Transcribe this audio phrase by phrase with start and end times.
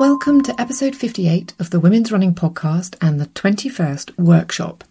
[0.00, 4.82] Welcome to episode 58 of the Women's Running Podcast and the 21st workshop.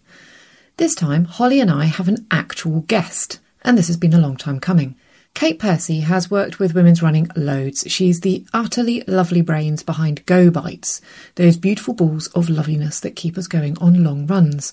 [0.76, 4.36] This time, Holly and I have an actual guest, and this has been a long
[4.36, 4.94] time coming.
[5.34, 7.82] Kate Percy has worked with women's running loads.
[7.88, 11.00] She's the utterly lovely brains behind Go Bites,
[11.34, 14.72] those beautiful balls of loveliness that keep us going on long runs.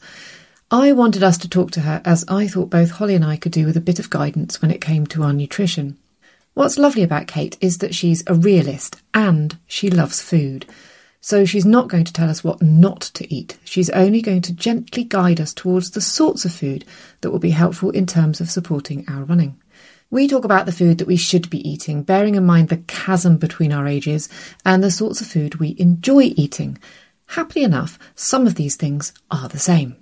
[0.70, 3.54] I wanted us to talk to her as I thought both Holly and I could
[3.54, 5.98] do with a bit of guidance when it came to our nutrition.
[6.58, 10.66] What's lovely about Kate is that she's a realist and she loves food.
[11.22, 13.60] So she's not going to tell us what not to eat.
[13.64, 16.84] She's only going to gently guide us towards the sorts of food
[17.22, 19.62] that will be helpful in terms of supporting our running.
[20.10, 23.38] We talk about the food that we should be eating, bearing in mind the chasm
[23.38, 24.28] between our ages
[24.66, 26.80] and the sorts of food we enjoy eating.
[27.28, 29.96] Happily enough, some of these things are the same.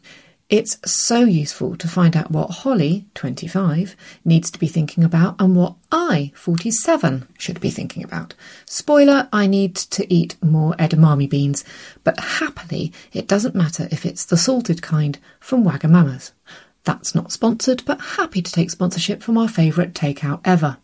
[0.47, 5.55] It's so useful to find out what Holly, 25, needs to be thinking about and
[5.55, 8.35] what I, 47, should be thinking about.
[8.67, 11.65] Spoiler, I need to eat more edamame beans,
[12.03, 16.31] but happily it doesn't matter if it's the salted kind from Wagamama's.
[16.83, 20.77] That's not sponsored, but happy to take sponsorship from our favourite takeout ever.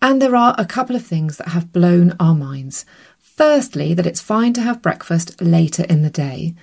[0.00, 2.86] And there are a couple of things that have blown our minds.
[3.18, 6.54] Firstly, that it's fine to have breakfast later in the day.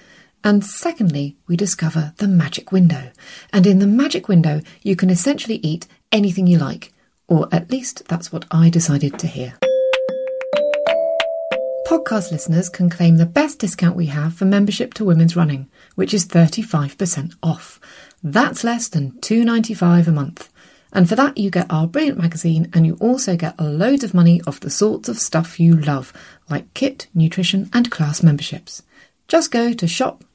[0.44, 3.12] And secondly, we discover the magic window.
[3.52, 6.94] And in the magic window, you can essentially eat anything you like.
[7.28, 9.56] Or at least that's what I decided to hear.
[11.88, 16.14] Podcast listeners can claim the best discount we have for membership to Women's Running, which
[16.14, 17.80] is 35% off.
[18.24, 20.50] That's less than $2.95 a month.
[20.94, 24.42] And for that, you get our brilliant magazine and you also get loads of money
[24.48, 26.14] off the sorts of stuff you love,
[26.50, 28.84] like kit, nutrition, and class memberships.
[29.28, 29.88] Just go to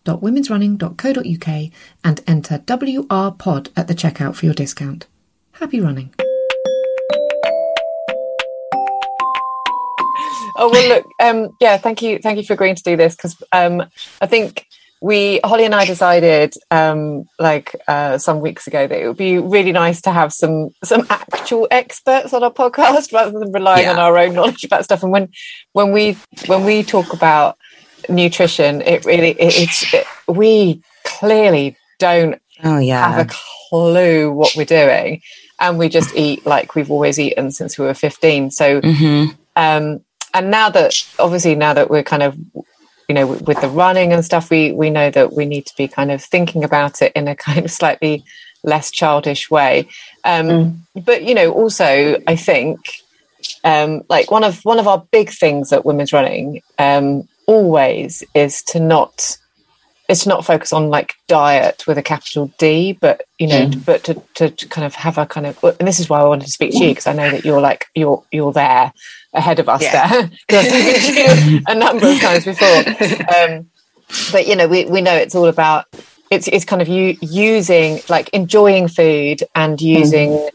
[0.06, 1.70] shop.womensrunning.co.uk
[2.04, 5.06] and enter WRPOD at the checkout for your discount.
[5.52, 6.12] Happy running.
[10.54, 13.42] Oh well, look, um, yeah, thank you, thank you for agreeing to do this because
[13.52, 13.82] um,
[14.20, 14.66] I think
[15.00, 19.38] we Holly and I decided um, like uh, some weeks ago that it would be
[19.38, 23.92] really nice to have some some actual experts on our podcast rather than relying Yeah.
[23.92, 25.02] on our own knowledge about stuff.
[25.02, 25.28] And when
[25.72, 27.56] when we when we talk about
[28.08, 33.10] nutrition, it really it, it's it, we clearly don't Oh yeah.
[33.12, 33.30] have a
[33.70, 35.20] clue what we're doing,
[35.60, 38.50] and we just eat like we've always eaten since we were fifteen.
[38.50, 39.36] So Mhm.
[39.56, 40.00] um,
[40.34, 42.36] and now that obviously now that we're kind of
[43.08, 45.88] you know with the running and stuff we we know that we need to be
[45.88, 48.24] kind of thinking about it in a kind of slightly
[48.64, 49.88] less childish way
[50.24, 52.78] um, but you know also i think
[53.64, 58.62] um, like one of one of our big things at women's running um, always is
[58.64, 59.36] to not
[60.08, 64.04] is to not focus on like diet with a capital D, but you know, but
[64.04, 66.44] to, to, to kind of have a kind of, and this is why I wanted
[66.44, 68.92] to speak to you because I know that you're like you're you're there
[69.32, 70.08] ahead of us Yeah.
[70.08, 70.30] there.
[70.48, 71.16] 'Cause I've spoken
[71.54, 72.66] you a number of times before,
[73.36, 73.70] um,
[74.32, 75.86] but you know, we we know it's all about
[76.30, 80.48] it's it's kind of you using like enjoying food and using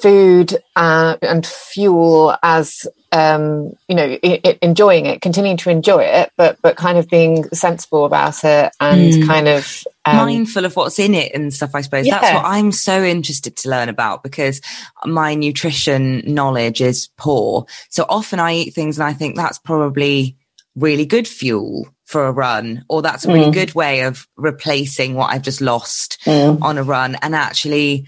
[0.00, 6.02] food uh, and fuel as um, you know, I- I- enjoying it, continuing to enjoy
[6.04, 9.26] it, but but kind of being sensible about it and Mm.
[9.26, 12.72] kind of um, mindful of what's in it and stuff i suppose that's what i'm
[12.72, 14.60] so interested to learn about because
[15.06, 20.36] my nutrition knowledge is poor so often i eat things and i think that's probably
[20.74, 23.52] really good fuel for a run or that's a really Mm.
[23.54, 26.60] good way of replacing what i've just lost Mm.
[26.62, 28.06] on a run and actually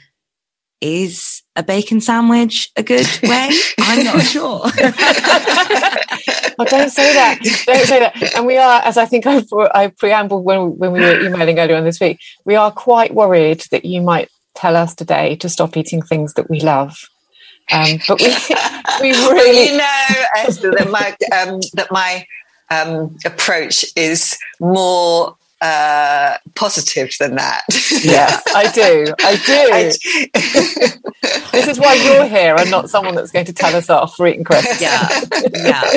[0.84, 3.50] is a bacon sandwich a good way
[3.80, 4.70] i'm not sure
[6.58, 7.38] Oh, don't say that.
[7.66, 8.36] Don't say that.
[8.36, 9.38] And we are, as I think I,
[9.74, 13.64] I preambled when, when we were emailing earlier on this week, we are quite worried
[13.70, 16.96] that you might tell us today to stop eating things that we love.
[17.72, 18.26] Um, but we,
[19.00, 22.26] we Well, really, you know, Esther, that my um, that my
[22.70, 27.62] um, approach is more uh, positive than that.
[28.04, 29.14] yes, I do.
[29.20, 29.70] I do.
[30.42, 30.98] I-
[31.52, 34.26] This is why you're here and not someone that's going to tell us off for
[34.26, 34.80] eating crisps.
[34.80, 35.08] yeah
[35.54, 35.90] yeah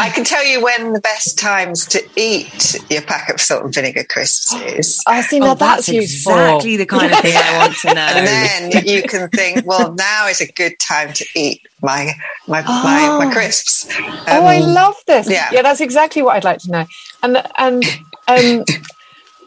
[0.00, 3.74] I can tell you when the best times to eat your pack of salt and
[3.74, 5.00] vinegar crisps is.
[5.06, 5.38] I see.
[5.38, 8.86] Now oh, that's, that's exactly the kind of thing i want to know And then
[8.86, 12.14] you can think, well, now is a good time to eat my
[12.48, 13.18] my my, Oh.
[13.24, 13.86] my crisps.
[14.00, 15.28] oh, I Um, love this.
[15.30, 15.50] yeah.
[15.52, 16.86] yeah, that's exactly what I'd like to know.
[17.22, 17.84] And and
[18.28, 18.64] um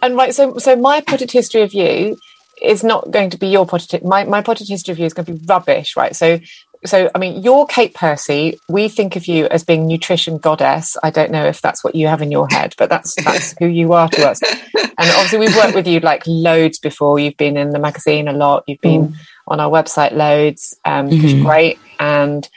[0.02, 2.18] and right, so so my potted history of you
[2.62, 4.04] is not going to be your potted.
[4.04, 6.16] My my potted history of you is going to be rubbish, right?
[6.16, 6.40] So.
[6.86, 8.60] So, I mean, you're Kate Percy.
[8.70, 10.96] We think of you as being nutrition goddess.
[11.02, 13.66] I don't know if that's what you have in your head, but that's that's who
[13.66, 14.40] you are to us.
[14.44, 17.18] And obviously, we've worked with you like loads before.
[17.18, 18.64] You've been in the magazine a lot.
[18.68, 19.16] You've been
[19.48, 21.80] on our website loads, um, which is great.
[22.00, 22.48] And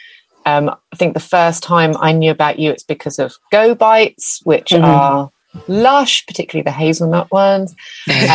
[0.45, 4.43] um, I think the first time I knew about you, it's because of Go Bites,
[4.45, 5.31] which are
[5.67, 7.75] lush, particularly the hazelnut ones,
[8.09, 8.17] um,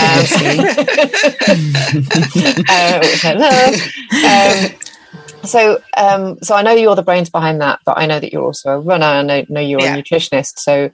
[2.70, 3.76] uh, which I love.
[4.26, 8.32] Um, so, um, so I know you're the brains behind that, but I know that
[8.34, 9.06] you're also a runner.
[9.06, 9.96] And I know, know you're Yeah.
[9.96, 10.60] a nutritionist.
[10.60, 10.90] So,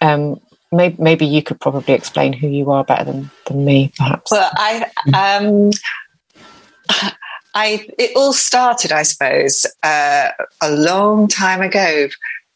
[0.00, 4.30] um, maybe, maybe you could probably explain who you are better than, than me, perhaps.
[4.30, 5.70] Well, I, um,
[7.54, 10.28] I, it all started, I suppose, uh,
[10.62, 12.08] a long time ago,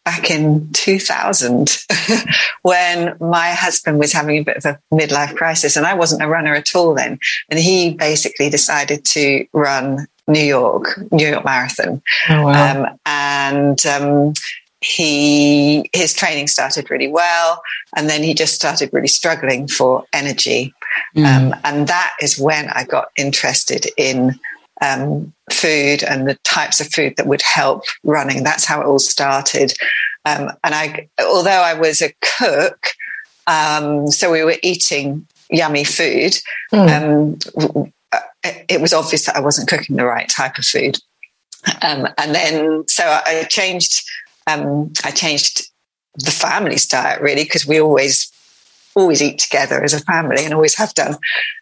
[0.05, 1.79] back in 2000,
[2.63, 6.29] when my husband was having a bit of a midlife crisis, and I wasn't a
[6.29, 7.19] runner at all then.
[7.51, 12.03] And he basically decided to run New York, New York Marathon.
[12.29, 12.83] oh, wow.
[12.83, 14.33] Um, and um,
[14.81, 17.63] he his training started really well,
[17.97, 20.75] and then he just started really struggling for energy.
[21.17, 24.39] Um, and that is when I got interested in
[24.83, 28.43] um, food and the types of food that would help running.
[28.43, 29.73] That's how it all started.
[30.25, 32.79] Um, and I, although I was a cook,
[33.47, 36.37] um, so we were eating yummy food.
[36.73, 37.39] Um,
[38.13, 38.21] uh,
[38.69, 40.99] it was obvious that I wasn't cooking the right type of food.
[41.81, 44.03] Um, and then, so I I changed.
[44.49, 45.69] Um, I changed
[46.17, 48.31] the family's diet really because we always
[48.95, 51.17] always eat together as a family and always have done.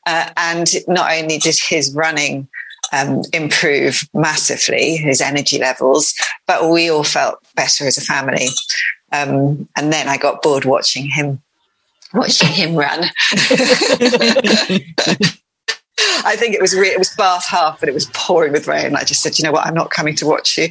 [0.07, 2.49] Uh, and not only did his running
[2.93, 6.15] um, improve massively, his energy levels,
[6.47, 8.49] but we all felt better as a family.
[9.13, 11.43] Um, and then I got bored watching him
[12.13, 13.05] watching him run.
[16.25, 18.97] I think it was re- it was Bath half, but it was pouring with rain.
[18.97, 20.65] I just said, you know what, I'm not coming to watch you,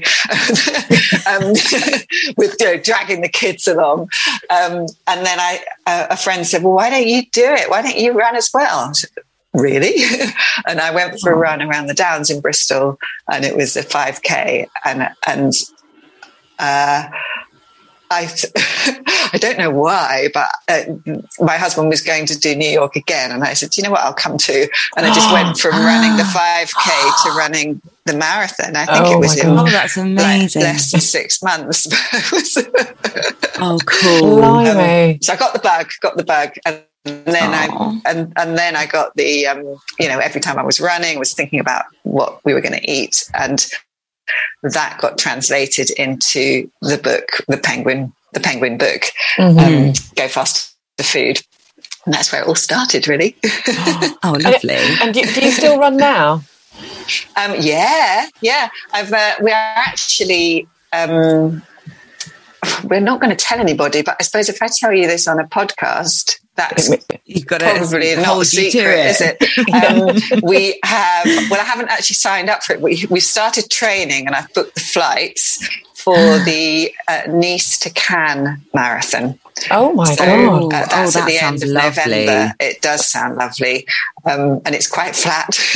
[1.27, 1.51] um,
[2.37, 4.09] with you know, dragging the kids along.
[4.49, 7.69] Um, and then I, uh, a friend said, well, why don't you do it?
[7.69, 8.93] Why don't you run as well?
[8.93, 9.09] Said,
[9.53, 9.95] really?
[10.67, 12.97] and I went for a run around the Downs in Bristol,
[13.31, 15.53] and it was a 5k, and and.
[16.57, 17.09] Uh,
[18.11, 18.27] I,
[19.33, 20.81] I don't know why, but uh,
[21.39, 23.31] my husband was going to do New York again.
[23.31, 24.67] And I said, you know what, I'll come too.
[24.97, 28.75] And I just went from running the 5K to running the marathon.
[28.75, 29.67] I think Oh it was in God.
[29.67, 30.61] Oh, that's like amazing.
[30.63, 31.87] less than six months.
[33.61, 34.37] Oh, cool.
[34.37, 35.19] Blimey.
[35.21, 36.51] so I got the bug, got the bug.
[36.65, 37.99] And then Aw.
[38.05, 41.15] I, and, and then I got the, um, you know, every time I was running,
[41.15, 43.29] I was thinking about what we were going to eat.
[43.33, 43.65] And
[44.63, 49.05] that got translated into the book, the Penguin, the Penguin book,
[49.37, 51.41] um, Go Fast to Food.
[52.05, 53.35] And that's where it all started, really.
[54.23, 54.75] Oh, lovely.
[55.01, 56.43] And do, do you still run now?
[57.35, 58.69] um, yeah, yeah.
[58.91, 61.61] I've uh, we are actually um,
[62.83, 65.39] we're not going to tell anybody, but I suppose if I tell you this on
[65.39, 66.89] a podcast, that's
[67.25, 69.37] You've got probably to not a secret, is it.
[69.39, 70.29] it?
[70.39, 71.25] Um, we have.
[71.49, 72.81] Well, I haven't actually signed up for it.
[72.81, 78.59] We we started training, and I've booked the flights for the uh, Nice to Cannes
[78.73, 79.39] marathon.
[79.71, 80.63] Oh my So, god!
[80.73, 82.25] uh, that's Oh, at the end of lovely.
[82.25, 82.53] November.
[82.59, 83.87] It does sound lovely,
[84.25, 85.47] um, and it's quite flat,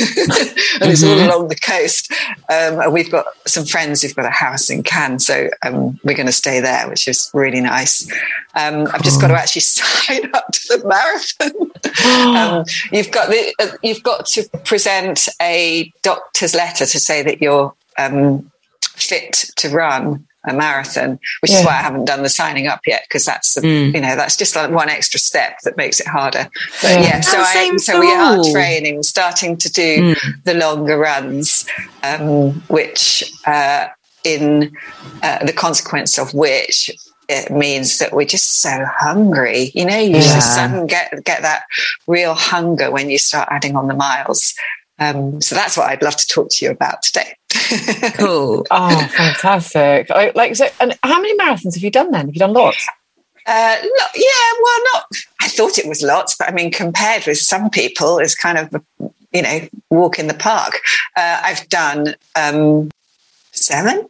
[0.80, 2.12] and it's all along the coast.
[2.48, 6.14] Um, and we've got some friends who've got a house in Cannes, so um, we're
[6.14, 8.10] going to stay there, which is really nice.
[8.54, 11.70] Um, I've just got to actually sign up to the marathon.
[12.60, 17.40] um, you've got the, uh, you've got to present a doctor's letter to say that
[17.42, 18.50] you're um,
[18.82, 21.60] fit to run a marathon, which Yeah.
[21.60, 24.36] is why I haven't done the signing up yet because that's the, you know that's
[24.36, 26.48] just like one extra step that makes it harder.
[26.82, 27.00] But Yeah.
[27.02, 31.64] yeah, so Oh, I, so we are training, starting to do the longer runs,
[32.02, 33.86] um, which uh,
[34.24, 34.72] in
[35.22, 36.90] uh, the consequence of which.
[37.26, 39.72] It means that we're just so hungry.
[39.74, 40.34] You know, you Yeah.
[40.34, 41.62] just suddenly get get that
[42.06, 44.52] real hunger when you start adding on the miles.
[44.98, 47.34] Um, so that's what I'd love to talk to you about today.
[48.14, 48.66] Cool.
[48.70, 50.10] Oh, fantastic!
[50.10, 52.26] I, like, so, and how many marathons have you done then?
[52.26, 52.86] Have you done lots?
[53.46, 55.06] Uh, no, yeah, well, not.
[55.40, 58.82] I thought it was lots, but I mean, compared with some people, it's kind of
[59.32, 60.80] you know walk in the park.
[61.16, 62.90] Uh, I've done um,
[63.52, 64.08] seven,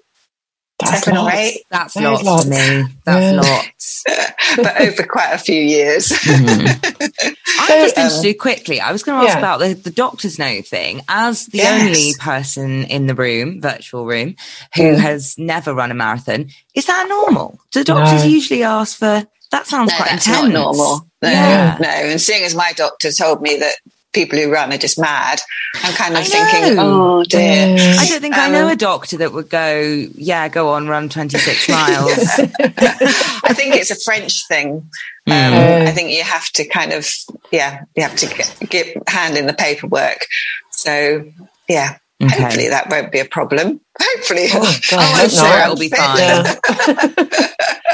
[0.85, 2.45] That's seven or eight, That's That is lots, lots.
[2.45, 2.85] for me.
[3.05, 3.41] That's Yeah.
[3.41, 4.03] lots.
[4.57, 6.13] but over quite a few years.
[6.27, 8.81] I'm So, just um, interested quickly.
[8.81, 9.39] I was going to ask Yeah.
[9.39, 11.01] about the, the doctor's note thing.
[11.09, 11.83] As the Yes.
[11.83, 14.37] only person in the room, virtual room,
[14.77, 17.59] who has never run a marathon, is that normal?
[17.73, 18.29] Do doctors No.
[18.31, 19.25] usually ask for?
[19.51, 20.43] That sounds no, quite that's intense.
[20.45, 21.07] not normal.
[21.23, 21.77] No, Yeah.
[21.81, 21.89] no.
[21.89, 23.75] And seeing as my doctor told me that
[24.15, 25.41] people who run are just mad,
[25.83, 27.77] I'm kind of thinking, oh dear.
[27.77, 27.99] Mm.
[27.99, 29.81] I don't think I know Um, a doctor that would go,
[30.15, 32.19] yeah, go on, run 26 miles.
[32.79, 34.89] I think it's a French thing.
[35.27, 35.87] Um, Mm.
[35.87, 37.09] I think you have to kind of,
[37.51, 40.27] yeah, you have to get, get hand in the paperwork.
[40.71, 41.25] So,
[41.69, 42.41] yeah, Okay.
[42.43, 43.81] hopefully that won't be a problem.
[44.01, 44.47] Hopefully.
[44.53, 45.65] Oh, God, Oh, I'm hope sure not.
[45.65, 45.99] it'll be Fit.
[45.99, 46.19] fine.
[46.19, 47.49] Yeah.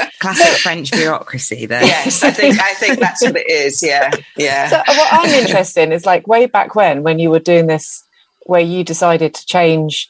[0.19, 1.83] Classic French bureaucracy there.
[1.83, 3.81] yes, I think I think that's what it is.
[3.81, 4.69] Yeah, yeah.
[4.69, 8.03] So what I'm interested in is like way back when, when you were doing this,
[8.45, 10.07] where you decided to change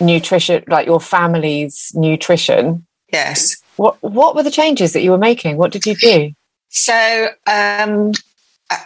[0.00, 2.86] nutrition, like your family's nutrition.
[3.12, 3.56] yes.
[3.76, 5.56] What what were the changes that you were making?
[5.56, 6.30] What did you do?
[6.68, 8.12] So um,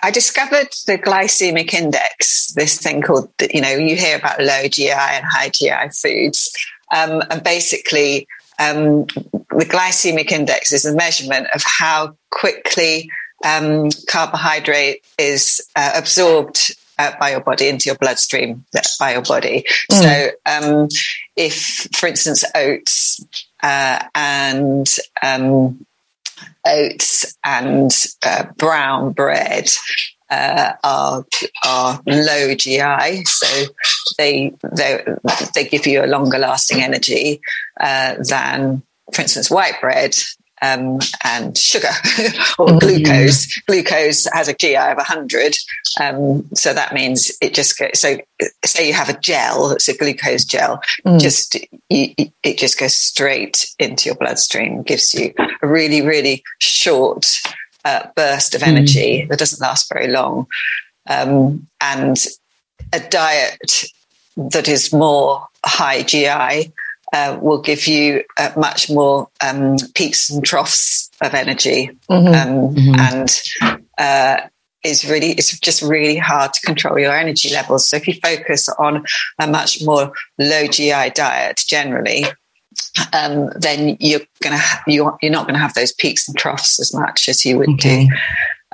[0.02, 4.90] I- discovered the glycemic index, this thing called, you know, you hear about low GI
[4.90, 6.50] and high GI foods.
[6.94, 8.26] Um, and basically,
[8.58, 13.10] um, the glycemic index is a measurement of how quickly
[13.44, 18.64] um, carbohydrate is uh, absorbed uh, by your body into your bloodstream
[18.98, 19.64] by your body.
[19.90, 20.88] So, um,
[21.36, 23.22] if, for instance, oats
[23.62, 24.86] uh, and
[25.22, 25.84] um,
[26.66, 27.90] oats and
[28.24, 29.68] uh, brown bread
[30.30, 31.24] uh, are
[31.64, 33.66] are low GI, so
[34.18, 35.04] they they
[35.54, 37.40] they give you a longer lasting energy
[37.80, 40.14] uh, than, for instance, white bread.
[40.74, 41.90] Um, and sugar
[42.58, 43.60] or glucose.
[43.66, 45.56] Glucose has a GI of 100.
[46.00, 47.98] Um, so that means it just goes.
[47.98, 48.18] So,
[48.64, 50.80] say you have a gel, it's a glucose gel,
[51.18, 51.56] just
[51.88, 55.32] you, it just goes straight into your bloodstream, gives you
[55.62, 57.26] a really, really short
[57.84, 60.46] uh, burst of energy that doesn't last very long.
[61.08, 62.16] Um, and
[62.92, 63.84] a diet
[64.36, 66.72] that is more high GI
[67.16, 73.42] uh, will give you uh, much more um, peaks and troughs of energy, um, and
[73.96, 74.40] uh,
[74.84, 77.88] is really it's just really hard to control your energy levels.
[77.88, 79.04] So if you focus on
[79.38, 82.26] a much more low GI diet generally,
[83.12, 86.78] um, then you're gonna ha- you're, you're not going to have those peaks and troughs
[86.78, 88.06] as much as you would Okay.
[88.06, 88.14] do.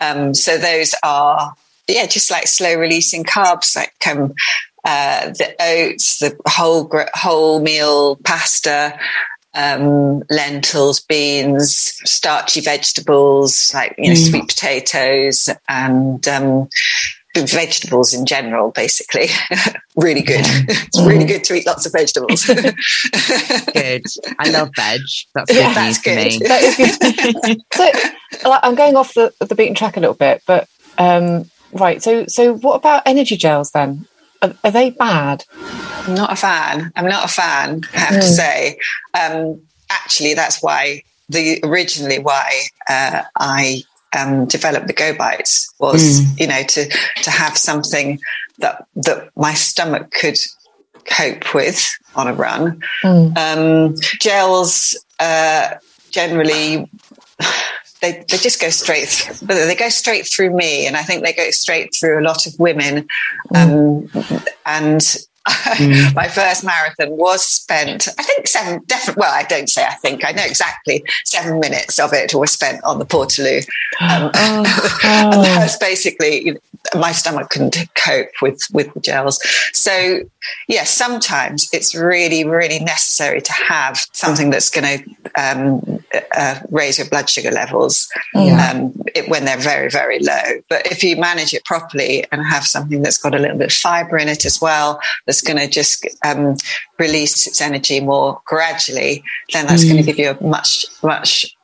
[0.00, 1.54] Um, so those are
[1.88, 4.32] yeah, just like slow releasing carbs, like um,
[4.84, 8.98] uh, the oats, the whole whole meal pasta,
[9.54, 16.68] um, lentils, beans, starchy vegetables like you know sweet potatoes and um,
[17.36, 18.70] vegetables in general.
[18.72, 19.28] Basically,
[19.96, 20.40] really good.
[20.44, 22.44] it's really good to eat lots of vegetables.
[23.72, 24.04] Good.
[24.38, 25.00] I love veg.
[25.34, 26.38] That's good Yeah, that's for me.
[26.38, 26.48] good.
[26.48, 27.62] That is good.
[27.72, 32.02] so like, I'm going off the the beaten track a little bit, but um, right.
[32.02, 34.06] So so what about energy gels then?
[34.42, 35.44] Are, are they bad?
[36.06, 36.92] I'm not a fan.
[36.96, 37.82] I'm not a fan.
[37.94, 38.78] I have to say.
[39.14, 43.82] Um, actually, that's why the originally why uh, I
[44.16, 46.88] um, developed the Go Bites was you know to
[47.22, 48.18] to have something
[48.58, 50.38] that that my stomach could
[51.04, 52.82] cope with on a run.
[53.36, 55.74] Um, gels uh,
[56.10, 56.90] generally.
[58.02, 61.24] They, they just go straight through, but they go straight through me and I think
[61.24, 63.06] they go straight through a lot of women
[63.54, 64.08] um,
[64.66, 65.00] and
[65.48, 66.14] Mm.
[66.14, 70.24] my first marathon was spent, I think seven, definitely, well, I don't say I think,
[70.24, 73.66] I know exactly seven minutes of it was spent on the Portaloo.
[74.00, 76.56] Um, oh, and that was basically,
[76.94, 79.40] my stomach couldn't cope with, with the gels.
[79.72, 80.20] So,
[80.68, 86.04] yes, sometimes it's really, really necessary to have something that's going to um,
[86.36, 90.60] uh, raise your blood sugar levels um, it, when they're very, very low.
[90.68, 93.72] But if you manage it properly and have something that's got a little bit of
[93.72, 96.56] fiber in it as well, that's going to just um,
[96.98, 99.22] release its energy more gradually,
[99.52, 99.92] then that's mm.
[99.92, 101.54] going to give you a much, much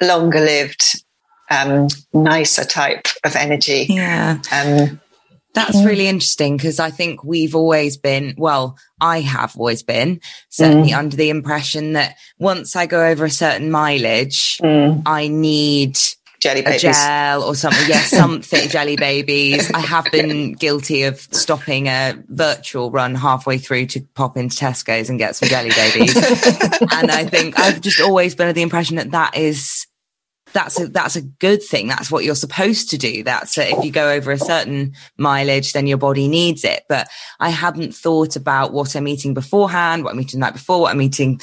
[0.00, 1.02] longer lived,
[1.50, 3.86] um, nicer type of energy.
[3.88, 4.40] Yeah.
[4.52, 5.00] Um,
[5.54, 10.90] that's really interesting because I think we've always been, well, I have always been certainly
[10.90, 10.98] mm.
[10.98, 15.02] under the impression that once I go over a certain mileage, mm.
[15.04, 15.98] I need
[16.40, 16.84] jelly babies.
[16.84, 17.88] A gel or something.
[17.88, 19.68] Yes, yeah, something jelly babies.
[19.72, 25.10] I have been guilty of stopping a virtual run halfway through to pop into Tesco's
[25.10, 26.14] and get some jelly babies.
[26.92, 29.87] and I think I've just always been of the impression that that is
[30.52, 31.88] that's a that's a good thing.
[31.88, 33.22] That's what you're supposed to do.
[33.22, 36.84] That's a, if you go over a certain mileage, then your body needs it.
[36.88, 37.08] But
[37.40, 40.92] I hadn't thought about what I'm eating beforehand, what I'm eating the night before, what
[40.92, 41.40] I'm eating,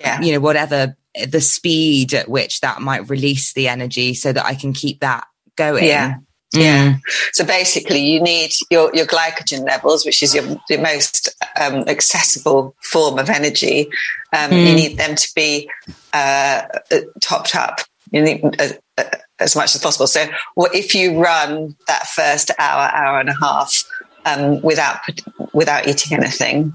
[0.00, 0.20] yeah.
[0.20, 0.96] you know, whatever
[1.26, 5.26] the speed at which that might release the energy, so that I can keep that
[5.56, 5.84] going.
[5.84, 6.14] Yeah.
[6.14, 6.20] Mm.
[6.56, 6.94] Yeah.
[7.32, 12.76] So basically, you need your, your glycogen levels, which is your, your most um, accessible
[12.80, 13.88] form of energy.
[14.32, 14.68] Um, mm.
[14.68, 15.68] You need them to be
[16.12, 16.62] uh,
[17.20, 17.80] topped up
[18.14, 19.04] you need, uh, uh,
[19.40, 20.06] as much as possible.
[20.06, 20.24] So,
[20.56, 23.84] well, if you run that first hour, hour and a half
[24.24, 25.00] um, without
[25.52, 26.72] without eating anything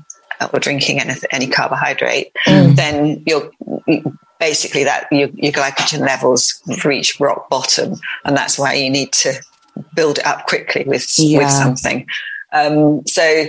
[0.53, 2.75] or drinking any, any carbohydrate, mm.
[2.75, 3.49] then you're
[4.39, 9.33] basically that your, your glycogen levels reach rock bottom, and that's why you need to
[9.95, 11.39] build it up quickly with yeah.
[11.39, 12.05] with something.
[12.51, 13.45] Um, so,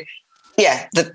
[0.57, 1.13] yeah, the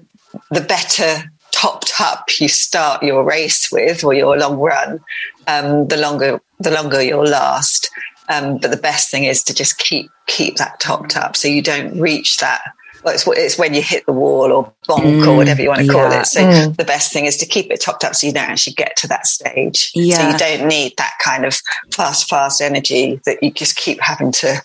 [0.51, 4.99] the better topped up you start your race with or your long run,
[5.47, 7.89] um, the longer the longer you'll last.
[8.27, 11.61] Um, but the best thing is to just keep keep that topped up so you
[11.61, 12.61] don't reach that.
[13.03, 15.81] Well, it's, it's when you hit the wall or bonk mm, or whatever you want
[15.81, 16.25] to call it.
[16.25, 16.75] So mm.
[16.75, 19.07] the best thing is to keep it topped up so you don't actually get to
[19.09, 19.91] that stage.
[19.93, 20.17] Yeah.
[20.17, 21.55] So you don't need that kind of
[21.93, 24.59] fast, fast energy that you just keep having to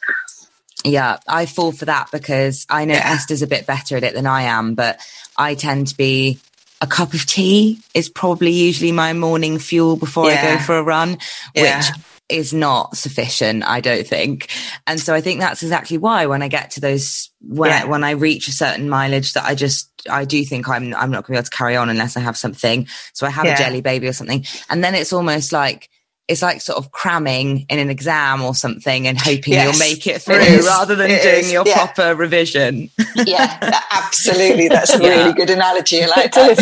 [0.84, 3.12] yeah, I fall for that because I know yeah.
[3.12, 4.98] Esther's a bit better at it than I am, but
[5.36, 6.38] I tend to be
[6.80, 10.40] a cup of tea is probably usually my morning fuel before yeah.
[10.40, 11.18] I go for a run,
[11.54, 11.78] yeah.
[11.78, 11.86] which
[12.30, 14.50] is not sufficient, I don't think.
[14.86, 17.82] And so I think that's exactly why when I get to those when yeah.
[17.82, 21.10] I, when I reach a certain mileage that I just I do think I'm I'm
[21.10, 22.86] not going to be able to carry on unless I have something.
[23.12, 25.90] So I have a jelly baby or something, and then it's almost like
[26.30, 30.06] it's like sort of cramming in an exam or something and hoping yes, you'll make
[30.06, 31.74] it through it rather than doing is, your yeah.
[31.74, 32.88] proper revision.
[33.26, 34.68] Yeah, absolutely.
[34.68, 36.02] That's a really good analogy.
[36.02, 36.58] I like that.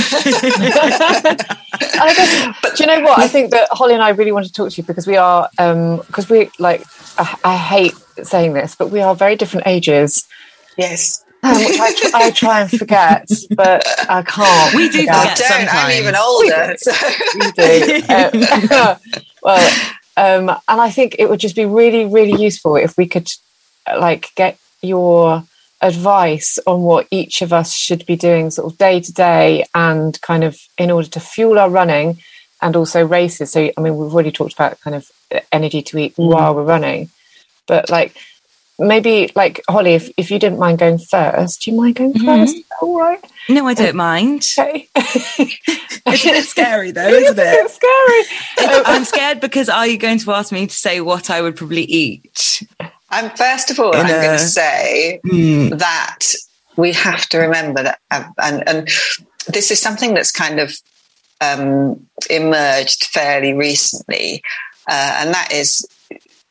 [2.01, 3.19] I guess, but do you know what?
[3.19, 5.49] I think that Holly and I really want to talk to you because we are,
[5.53, 6.83] because um, we like,
[7.19, 10.27] I, I, hate saying this, but we are very different ages.
[10.77, 11.23] Yes.
[11.41, 14.75] Um, which I, tr- I, try and forget, but I can't.
[14.75, 15.15] We do forget.
[15.15, 15.49] forget don't.
[15.49, 15.73] Sometimes.
[15.73, 16.77] I'm even older.
[17.35, 17.87] We do.
[17.87, 18.89] We do.
[18.89, 18.97] Um,
[19.43, 23.29] well, um, and I think it would just be really, really useful if we could
[23.87, 25.45] like get your
[25.81, 30.21] advice on what each of us should be doing sort of day to day and
[30.21, 32.19] kind of in order to fuel our running
[32.61, 33.53] and also races.
[33.53, 35.09] So, I mean, we've already talked about kind of
[35.53, 36.31] energy to eat mm.
[36.31, 37.11] while we're running,
[37.67, 38.17] but like
[38.79, 42.27] maybe like Holly, if, if you didn't mind going first, do you mind going mm-hmm.
[42.27, 42.57] first?
[42.81, 43.25] All right.
[43.49, 44.47] No, I don't um, mind.
[44.59, 44.89] Okay.
[44.97, 47.45] it's a bit scary though, isn't it?
[47.47, 48.77] It's scary.
[48.77, 51.57] Um, I'm scared because are you going to ask me to say what I would
[51.57, 52.63] probably eat?
[53.11, 54.09] I'm first of all, In I'm a...
[54.09, 55.79] going to say mm.
[55.79, 56.19] that
[56.77, 58.89] we have to remember that, uh, and, and
[59.49, 60.73] this is something that's kind of
[61.41, 64.43] um, emerged fairly recently,
[64.89, 65.87] uh, and that is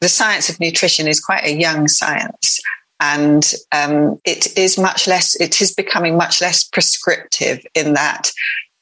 [0.02, 2.60] the science of nutrition is quite a young science
[3.00, 8.32] and um, it is much less it is becoming much less prescriptive in that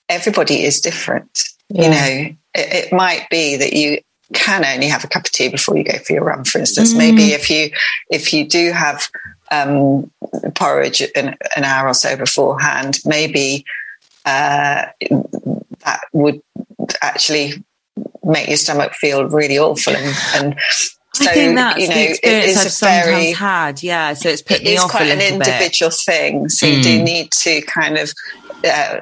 [0.10, 1.84] everybody is different yeah.
[1.84, 4.00] you know it, it, might be that you
[4.34, 6.94] can only have a cup of tea before you go for your run for instance
[6.94, 6.98] mm.
[6.98, 7.70] maybe if you
[8.10, 9.10] if you do have
[9.52, 10.10] um,
[10.56, 13.64] porridge an, an, hour or so beforehand maybe
[14.26, 14.86] uh,
[15.84, 16.42] that would
[17.02, 17.64] actually
[18.24, 20.60] make your stomach feel really awful and, and
[21.24, 23.84] so, I think that's you know, the experience I've sometimes very, had.
[23.84, 26.00] Yeah, so it's put it me off quite an individual bit.
[26.06, 26.50] thing.
[26.50, 26.78] So mm.
[26.78, 27.04] you do hmm.
[27.04, 28.14] need to kind of
[28.64, 29.00] uh,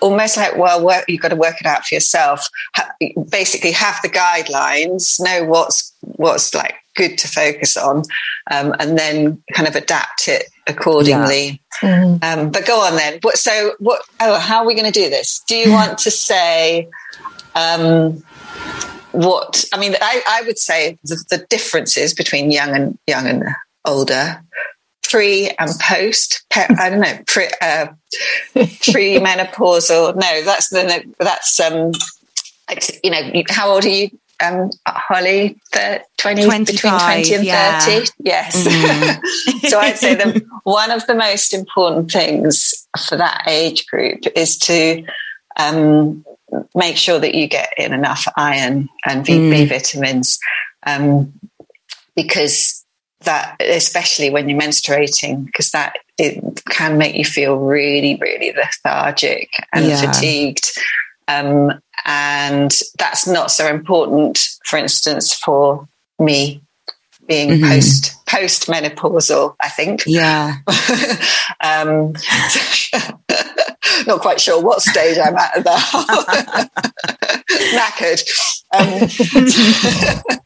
[0.00, 2.48] almost like well, work, you've got to work it out for yourself.
[2.74, 2.92] Ha-
[3.30, 8.02] basically, have the guidelines, know what's what's like good to focus on,
[8.50, 11.62] um, and then kind of adapt it accordingly.
[11.82, 12.22] Mhm.
[12.24, 13.18] Um, but go on then.
[13.22, 14.02] What, so what?
[14.20, 15.42] Oh, how are we going to do this?
[15.46, 16.88] Do you want to say?
[17.54, 18.22] Um,
[19.18, 23.44] what I mean, I, I would say the, the differences between young and young and
[23.84, 24.40] older,
[25.02, 26.44] pre and post.
[26.50, 27.88] Pe- I don't know, pre, uh,
[28.54, 30.14] pre-menopausal.
[30.18, 31.90] No, that's the no, that's um,
[33.02, 35.58] you know, how old are you, um, Holly?
[35.72, 37.80] The 20, between twenty and yeah.
[37.80, 38.06] thirty.
[38.20, 38.68] Yes.
[38.68, 39.68] Mhm.
[39.68, 44.58] so I'd say that one of the most important things for that age group is
[44.58, 45.04] to
[45.56, 46.24] um,
[46.74, 50.38] make sure that you get in enough iron and B vitamins,
[50.86, 51.32] um,
[52.14, 52.84] because
[53.22, 59.50] that, especially when you're menstruating, because that it can make you feel really, really lethargic
[59.72, 60.00] and Yeah.
[60.00, 60.70] fatigued.
[61.26, 65.86] Um, and that's not so important, for instance, for
[66.18, 66.62] me
[67.26, 67.68] being Mhm.
[67.68, 69.54] post post menopausal.
[69.60, 70.04] I think.
[70.06, 70.54] Yeah.
[71.60, 72.14] um,
[74.06, 75.78] not quite sure what stage I'm at now.
[77.74, 78.22] Knackered.
[78.72, 78.88] Um,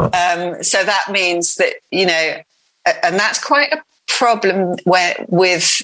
[0.00, 2.36] um, so that means that you know,
[3.02, 5.80] and that's quite a problem where with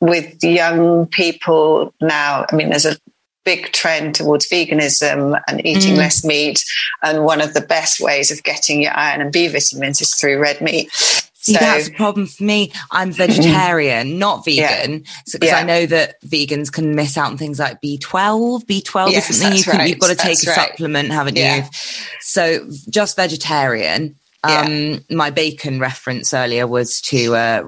[0.00, 2.46] with young people now.
[2.50, 2.96] I mean, there's a
[3.44, 5.98] big trend towards veganism and eating Mm.
[5.98, 6.62] less meat.
[7.02, 10.38] And one of the best ways of getting your iron and B vitamins is through
[10.40, 10.90] red meat.
[11.46, 12.72] See, So- that's a problem for me.
[12.90, 15.04] I'm vegetarian, not vegan.
[15.30, 15.58] Because Yeah.
[15.58, 18.64] I know that vegans can miss out on things like B12.
[18.66, 19.88] B12 Yes, is something you can, right.
[19.90, 20.70] you've got to take That's a right.
[20.70, 21.56] supplement, haven't Yeah.
[21.56, 21.64] you?
[22.20, 24.16] So just vegetarian.
[24.44, 24.60] Yeah.
[24.62, 27.62] Um, my bacon reference earlier was to, uh,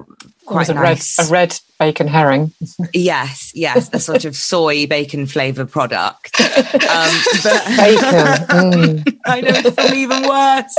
[0.49, 1.17] quite a nice.
[1.19, 2.51] red, a red bacon herring.
[2.93, 6.39] Yes, yes, a sort of soy bacon flavor product.
[6.39, 6.51] Um,
[7.43, 9.03] but Bacon.
[9.03, 9.17] Mm.
[9.25, 10.75] I know it's probably even worse,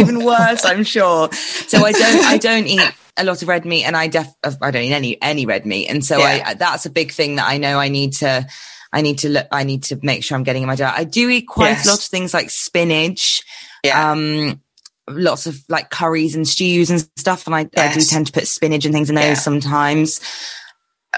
[0.00, 1.30] even worse, I'm sure.
[1.32, 4.70] So I don't, I don't eat a lot of red meat, and I def, I
[4.70, 6.42] don't eat any any red meat, and so Yeah.
[6.46, 8.46] I that's a big thing that I know I need to.
[8.90, 9.46] I need to look.
[9.52, 10.94] I need to make sure I'm getting in my diet.
[10.98, 11.84] I do eat quite Yes.
[11.86, 13.42] a lot of things like spinach,
[13.84, 14.12] Yeah.
[14.12, 14.62] um,
[15.10, 17.46] lots of like curries and stews and stuff.
[17.46, 19.34] And I, I do tend to put spinach and things in those Yeah.
[19.34, 20.20] sometimes.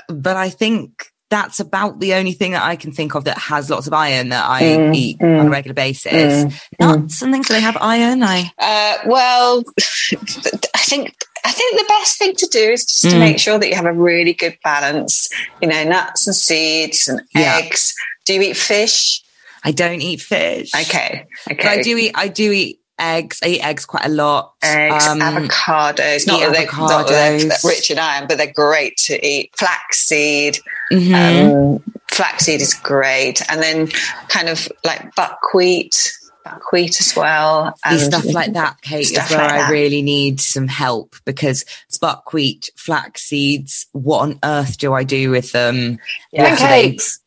[0.09, 3.71] But I think that's about the only thing that I can think of that has
[3.71, 6.45] lots of iron that I Mm, eat mm, on a regular basis.
[6.45, 8.23] mm, Nuts and things that they have iron.
[8.23, 9.63] I Uh, well,
[10.75, 13.21] I think I think the best thing to do is just to Mm.
[13.21, 15.29] make sure that you have a really good balance.
[15.61, 17.59] You know, nuts and seeds and Yeah.
[17.59, 17.95] eggs.
[18.27, 19.23] Do you eat fish?
[19.65, 20.73] I don't eat fish.
[20.75, 21.57] Okay, okay.
[21.57, 22.13] But I do eat.
[22.15, 23.41] I do eat eggs.
[23.43, 24.55] I eat eggs quite a lot.
[24.63, 26.27] Eggs, Um, avocados.
[26.27, 27.65] Not eat that, they, not that they're avocados.
[27.65, 29.51] rich in iron, but they're great to eat.
[29.57, 30.59] Flaxseed.
[30.93, 31.15] mhm.
[31.77, 33.89] Um, flaxseed is great, and then
[34.29, 36.13] kind of like buckwheat,
[36.45, 37.75] buckwheat as well.
[37.85, 39.71] And stuff like that, Kate, is stuff where like I that.
[39.71, 41.65] really need some help because
[42.01, 45.99] buckwheat, flax seeds, what on earth do I do with them?
[46.33, 46.51] Yeah.
[46.51, 47.21] What Pancakes.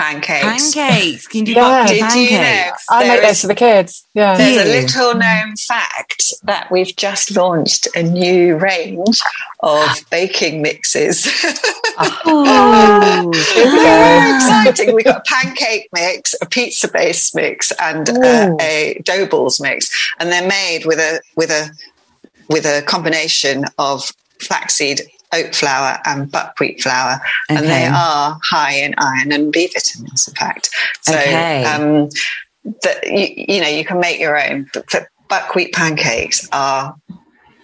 [0.00, 0.74] Pancakes.
[0.74, 1.26] Pancakes.
[1.26, 1.82] Can you do Yeah.
[1.84, 2.44] buckwheat Did you know?
[2.44, 2.86] pancakes?
[2.90, 4.06] I make those for the kids.
[4.14, 4.36] Yeah.
[4.36, 9.20] There's a little known fact that we've just launched a new range
[9.60, 11.28] of baking mixes.
[11.98, 14.94] Oh, Very exciting.
[14.94, 19.90] We've got a pancake mix, a pizza base mix, and uh, a dough balls mix.
[20.18, 21.70] And they're made with a with a
[22.48, 24.10] with a combination of
[24.40, 27.20] flaxseed, oat flour, and buckwheat flour.
[27.48, 30.70] And they are high in iron and B vitamins, in fact.
[31.02, 31.64] So Okay.
[31.64, 32.08] um
[32.82, 34.68] that you, you know, you can make your own.
[34.74, 36.94] But, but buckwheat pancakes are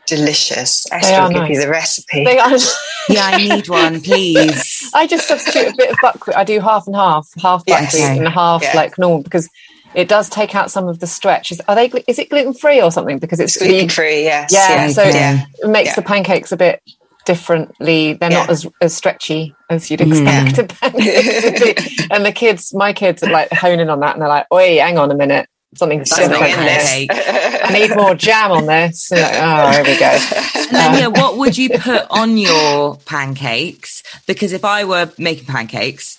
[0.06, 0.86] delicious.
[0.92, 2.24] Esther are will give you the recipe.
[2.24, 2.50] They are.
[3.08, 4.90] yeah, I need one, please.
[4.94, 6.36] I just substitute a bit of buckwheat.
[6.36, 7.92] I do half and half, half Yes.
[7.92, 8.76] buckwheat and half Yeah.
[8.76, 9.48] like normal because
[9.94, 11.50] it does take out some of the stretch.
[11.50, 11.90] Is, are they?
[12.06, 13.18] Is it gluten free or something?
[13.18, 14.52] Because it's gluten free, yes.
[14.52, 15.42] Yeah, so Okay.
[15.58, 15.94] it makes Yeah.
[15.96, 16.82] the pancakes a bit
[17.26, 18.14] differently.
[18.14, 20.46] They're not as, as stretchy as you'd Mhm.
[20.46, 22.06] expect a pancake to be.
[22.10, 24.96] And the kids, my kids, are like honing on that, and they're like, "Oi, hang
[24.96, 27.06] on a minute, something's Something in this.
[27.10, 30.18] I need more jam on this." Like, oh, here we go.
[30.56, 34.02] And then, yeah, what would you put on your pancakes?
[34.26, 36.18] Because if I were making pancakes,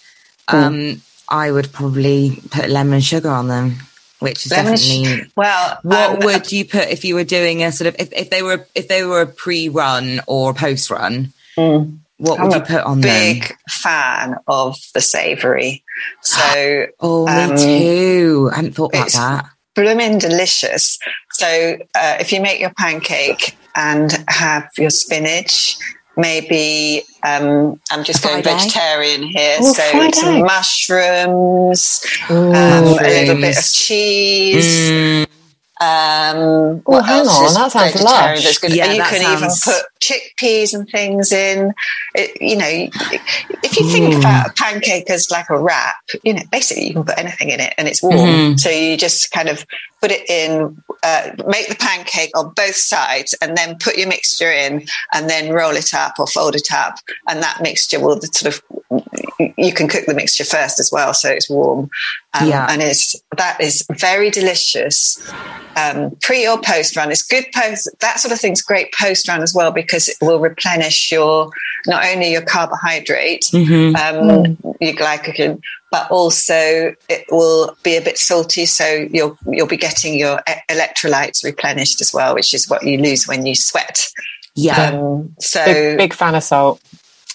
[0.50, 3.78] um, I would probably put lemon sugar on them,
[4.20, 5.32] which is definitely.
[5.36, 8.30] Well, What um, would you put if you were doing a sort of if, if
[8.30, 11.34] they were if they were a pre-run or post-run?
[11.58, 12.00] Mm.
[12.18, 13.58] What I'm would you put on big them?
[13.70, 15.84] fan of the savoury.
[16.22, 18.50] So Oh, um, me too.
[18.52, 19.46] I hadn't thought about that.
[19.76, 20.98] blooming delicious.
[21.34, 25.78] So uh, if you make your pancake and have your spinach,
[26.18, 29.58] maybe um, I'm just A going vegetarian here.
[29.60, 32.54] Oh, so fried some mushrooms, Ooh.
[32.54, 35.28] um, a little bit of cheese, Mm,
[35.80, 38.44] Um, Oh, hang on, that sounds lush.
[38.44, 38.74] that's good?
[38.76, 41.74] Yeah, you that can sounds- even put chickpeas and things in.
[42.16, 42.68] It, you know,
[43.64, 47.04] if you think about a pancake as like a wrap, you know, basically you can
[47.04, 48.18] put anything in it and it's warm.
[48.18, 48.60] Mhm.
[48.60, 49.66] So you just kind of
[50.02, 54.52] put it in, uh, make the pancake on both sides, and then put your mixture
[54.52, 58.54] in, and then roll it up or fold it up, and that mixture will sort
[58.56, 58.62] of.
[59.58, 61.90] You can cook the mixture first as well, so it's warm.
[62.34, 62.66] Um, Yeah.
[62.70, 65.20] and it's that is very delicious
[65.76, 67.12] um, pre or post run.
[67.12, 67.88] It's good post.
[68.00, 71.50] That sort of thing's great post run as well because it will replenish your
[71.86, 73.96] not only your carbohydrate, Mhm.
[73.96, 78.66] um, your glycogen, but also it will be a bit salty.
[78.66, 82.98] So you'll you'll be getting your e- electrolytes replenished as well, which is what you
[82.98, 84.08] lose when you sweat.
[84.56, 84.90] Yeah.
[84.94, 86.82] Um, so Big, big fan of salt.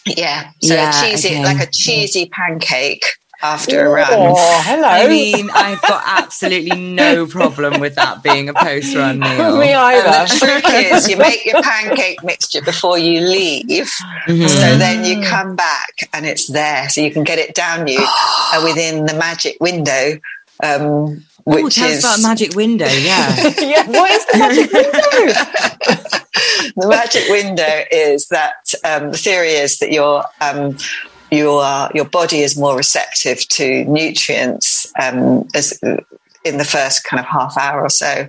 [0.06, 1.44] Yeah, so Yeah, a cheesy okay.
[1.44, 3.04] like a cheesy pancake
[3.42, 4.06] after a run.
[4.10, 4.86] Oh, hello.
[4.86, 9.56] I mean, I've got absolutely no problem with that being a post run meal.
[9.58, 10.32] Me And either.
[10.32, 13.90] the trick is you make your pancake mixture before you leave.
[14.28, 14.48] Mhm.
[14.48, 16.88] So then you come back and it's there.
[16.88, 20.18] So you can get it down you uh, within the magic window.
[20.62, 22.86] Um, Oh, which tell us about a magic window.
[22.86, 23.34] Yeah.
[23.58, 24.92] yeah, what is the magic window?
[26.76, 30.76] the magic window is that um, the theory is that your um,
[31.30, 35.78] your your body is more receptive to nutrients um, as
[36.44, 38.28] in the first kind of half hour or so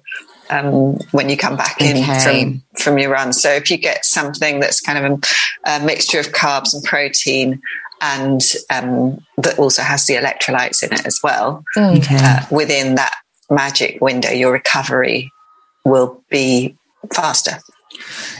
[0.49, 2.43] um, when you come back in Okay.
[2.43, 3.33] from from your run.
[3.33, 5.19] So if you get something that's kind of
[5.65, 7.61] a, a mixture of carbs and protein.
[8.05, 11.63] And um, that also has the electrolytes in it as well.
[11.77, 12.17] Okay.
[12.19, 13.15] Uh, within that
[13.49, 15.31] magic window, your recovery
[15.85, 16.75] will be
[17.13, 17.59] faster.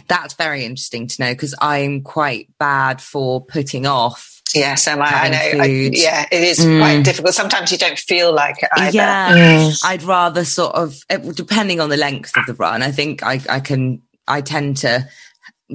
[0.10, 4.42] That's very interesting to know because I'm quite bad for putting off.
[4.54, 5.64] Yeah, so I, I know.
[5.64, 6.80] I, yeah, it is Mm.
[6.80, 7.34] quite difficult.
[7.34, 8.98] Sometimes you don't feel like it either.
[8.98, 9.72] Yeah.
[9.84, 10.96] I'd rather sort of,
[11.36, 15.08] depending on the length of the run, I think I, I can, I tend to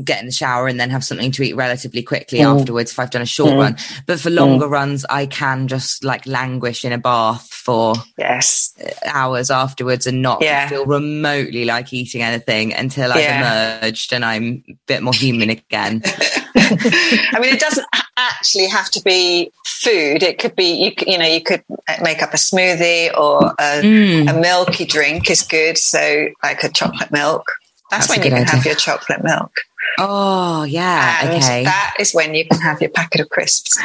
[0.05, 2.61] get in the shower and then have something to eat relatively quickly Mm.
[2.61, 3.77] afterwards if I've done a short run.
[4.07, 8.73] But for longer runs, I can just like languish in a bath for Yes.
[9.05, 10.69] hours afterwards and not Yeah.
[10.69, 13.79] feel remotely like eating anything until I've Yeah.
[13.81, 16.03] emerged and I'm a bit more human again.
[16.57, 20.23] I mean, it doesn't actually have to be food.
[20.23, 20.93] It could be you.
[21.07, 21.63] You know, you could
[22.03, 24.31] make up a smoothie or a, Mm.
[24.31, 25.79] a milky drink is good.
[25.79, 27.45] So, like a chocolate milk.
[27.91, 29.53] That's, That's when you can have your chocolate milk,
[29.99, 31.19] Oh, yeah.
[31.23, 31.65] and okay.
[31.65, 33.77] that is when you can have your packet of crisps.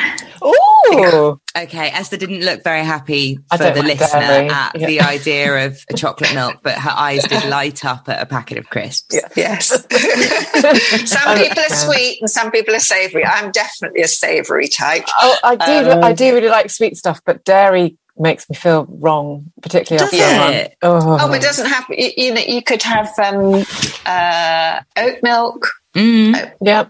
[0.41, 4.49] Oh, Okay, Esther didn't look very happy for the listener dairy.
[4.49, 4.87] at Yeah.
[4.87, 8.57] the idea of a chocolate milk, but her eyes did light up at a packet
[8.57, 9.15] of crisps.
[9.35, 9.67] Yes.
[11.09, 13.25] some people are sweet and some people are savoury.
[13.25, 15.05] I'm definitely a savoury type.
[15.19, 15.91] Oh, I do.
[15.91, 20.19] Um, I do really like sweet stuff, but dairy makes me feel wrong, particularly Does
[20.19, 20.75] after it?
[20.81, 21.85] Oh, Oh, but it doesn't have.
[21.89, 23.63] You, you know, you could have um,
[24.05, 25.67] uh, oat milk.
[25.95, 26.85] Mm, yeah.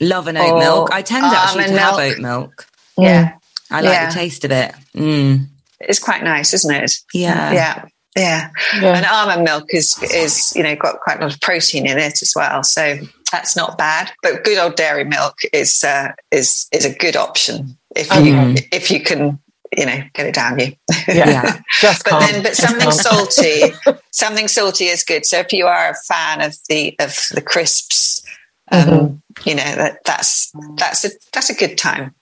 [0.00, 0.90] love an oat Or milk.
[0.92, 2.12] I tend actually to almond have milk.
[2.12, 2.66] oat milk.
[2.96, 3.32] Yeah,
[3.70, 4.06] I like Yeah.
[4.08, 4.72] the taste of it.
[4.96, 5.46] Mm,
[5.80, 6.92] it's quite nice, isn't it?
[7.12, 7.52] yeah.
[7.52, 7.84] Yeah,
[8.16, 8.50] yeah.
[8.80, 8.96] Yeah.
[8.96, 12.22] And almond milk is is you know got quite a lot of protein in it
[12.22, 12.98] as well, so
[13.32, 14.12] that's not bad.
[14.22, 18.68] But good old dairy milk is uh, is is a good option if you Okay.
[18.70, 19.40] if you can
[19.76, 20.72] you know get it down you.
[21.08, 21.26] Yeah.
[21.28, 21.58] Yeah.
[21.80, 22.20] Just but calm.
[22.20, 23.72] then but something salty
[24.12, 28.22] something salty is good so if you are a fan of the of the crisps
[28.72, 29.22] um Mhm.
[29.46, 32.14] you know that that's that's a that's a good time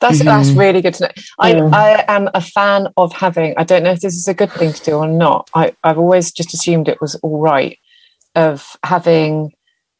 [0.00, 0.58] That's that's Mhm.
[0.58, 1.10] really good to know.
[1.38, 1.74] I Mm.
[1.74, 3.52] I am a fan of having.
[3.58, 5.50] I don't know if this is a good thing to do or not.
[5.54, 7.78] I I've always just assumed it was all right
[8.34, 9.52] of having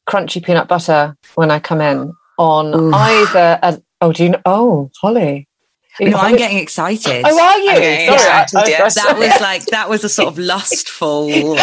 [0.09, 2.95] crunchy peanut butter when I come in on Ooh.
[2.95, 3.59] either.
[3.63, 4.41] A, oh, do you know?
[4.47, 5.49] Oh, Holly.
[6.01, 7.25] No, I'm getting excited.
[7.27, 7.73] Oh, are you?
[7.73, 11.57] Getting Sorry, I- I- that was like that was a sort of lustful peanut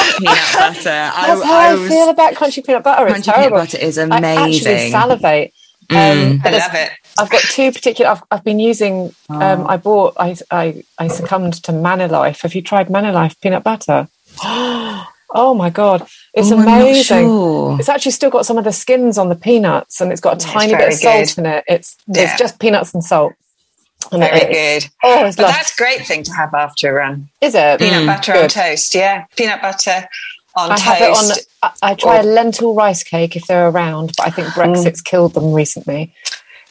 [0.54, 0.90] butter.
[0.90, 3.08] I, That's how I I, was feel about crunchy peanut butter.
[3.08, 4.26] It's crunchy peanut butter is amazing.
[4.26, 5.54] I actually salivate.
[5.90, 5.96] Mm.
[6.36, 6.92] Um, I love it.
[7.18, 8.12] I've got two particular.
[8.12, 9.16] I've, I've been using.
[9.30, 10.16] Um, I bought.
[10.20, 12.42] I, I I succumbed to Manilife.
[12.42, 14.08] Have you tried Manilife peanut butter?
[14.44, 17.04] oh my god, it's Oh, amazing.
[17.04, 17.78] sure.
[17.80, 20.46] It's actually still got some of the skins on the peanuts, and it's got a
[20.46, 21.38] tiny bit of salt good.
[21.40, 21.63] in it.
[21.68, 22.24] It's Yeah.
[22.24, 23.34] it's just peanuts and salt.
[24.12, 25.54] And very it- good Oh, it's but lovely.
[25.58, 28.50] that's a great thing to have after a run Is it peanut Mm, butter on
[28.50, 30.08] toast yeah peanut butter
[30.56, 31.13] on I have it on.
[31.15, 35.02] toast I, I try a lentil rice cake if they're around, but I think Brexit's
[35.02, 36.13] killed them recently.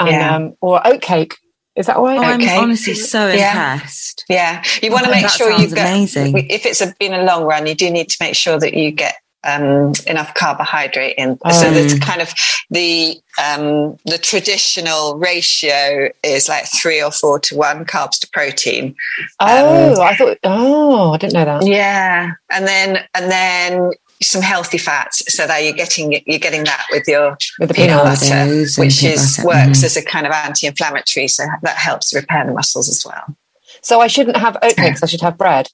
[0.01, 0.37] And Yeah.
[0.37, 1.35] um, or oat cake.
[1.77, 2.17] Is that why?
[2.17, 2.57] Oh, I'm Okay.
[2.57, 3.75] honestly so Yeah.
[3.75, 4.25] impressed.
[4.29, 6.47] yeah you want to Oh, make sure you sounds get amazing.
[6.51, 8.91] if it's a, been a long run you do need to make sure that you
[8.93, 11.39] get um, enough carbohydrate in.
[11.45, 11.53] Oh.
[11.53, 12.33] So that's kind of
[12.71, 18.95] the um, the traditional ratio is like three or four to one carbs to protein.
[19.41, 20.39] Oh, I thought.
[20.45, 21.67] Oh, I didn't know that.
[21.67, 26.87] Yeah, and then and then some healthy fats, so that you're getting you're getting that
[26.91, 29.85] with your With the peanut butter, which is butter, works mhm.
[29.85, 33.37] as a kind of anti-inflammatory, so that helps repair the muscles as well.
[33.83, 35.03] So I shouldn't have oat cakes.
[35.03, 35.69] I should have bread.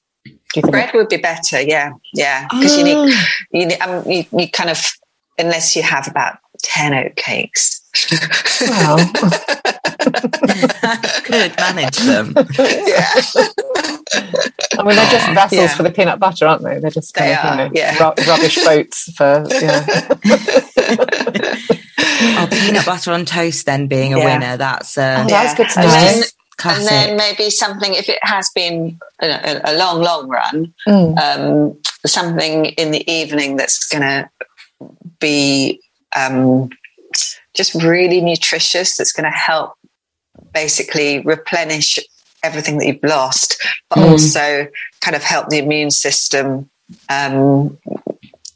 [0.53, 0.71] Do you think?
[0.71, 3.25] Bread would be better, yeah, yeah, because you need Ah.
[3.51, 4.79] you, need, um, you you kind of
[5.39, 7.81] unless you have about ten oat cakes.
[8.61, 8.97] Wow.
[11.23, 12.33] Could manage them.
[12.57, 13.09] yeah,
[14.77, 15.75] I mean, they're just vessels Yeah.
[15.75, 16.79] for the peanut butter, aren't they?
[16.79, 17.97] They're just kind They of, are, you know, yeah.
[17.99, 19.85] ru- rubbish boats for, you know.
[22.25, 24.25] Oh, peanut butter on toast then being a Yeah.
[24.25, 24.57] winner.
[24.57, 26.21] That's uh, Oh, that's good to know.
[26.57, 26.79] Classic.
[26.79, 31.17] and then maybe something if it has been a, a, a long, long run, Mm.
[31.17, 34.29] um, something in the evening that's going to
[35.19, 35.79] be
[36.15, 36.69] um,
[37.53, 38.97] just really nutritious.
[38.97, 39.73] That's going to help
[40.53, 41.99] basically replenish
[42.43, 44.11] everything that you've lost, but Mm.
[44.11, 44.67] also
[45.01, 46.69] kind of help the immune system.
[47.09, 47.77] Um,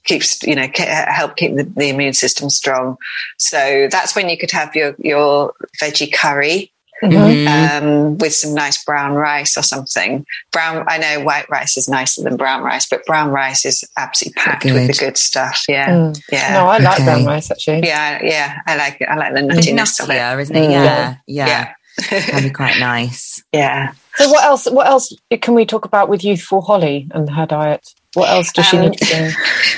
[0.04, 2.96] keeps you know help keep the, the immune system strong
[3.38, 6.72] so that's when you could have your your veggie curry
[7.04, 7.82] Mhm.
[7.82, 10.26] um, with some nice brown rice or something.
[10.52, 14.42] Brown, I know white rice is nicer than brown rice, but brown rice is absolutely
[14.42, 15.00] packed with the Good.
[15.00, 15.64] good stuff.
[15.68, 16.22] Yeah, Mm.
[16.32, 17.06] yeah, No, I like Okay.
[17.06, 17.82] brown rice actually.
[17.88, 18.58] yeah, yeah.
[18.66, 19.08] I like it.
[19.10, 20.14] I like the It's nuttiness of it.
[20.14, 20.68] nuttier, isn't it?
[20.70, 20.72] Mm.
[20.72, 21.48] Yeah, yeah.
[21.48, 21.68] Yeah,
[22.10, 23.42] That'd be quite nice.
[23.52, 23.92] yeah.
[24.16, 24.66] So what else?
[24.66, 27.88] What else can we talk about with youthful Holly and her diet?
[28.18, 29.32] What else does she Um, need to do?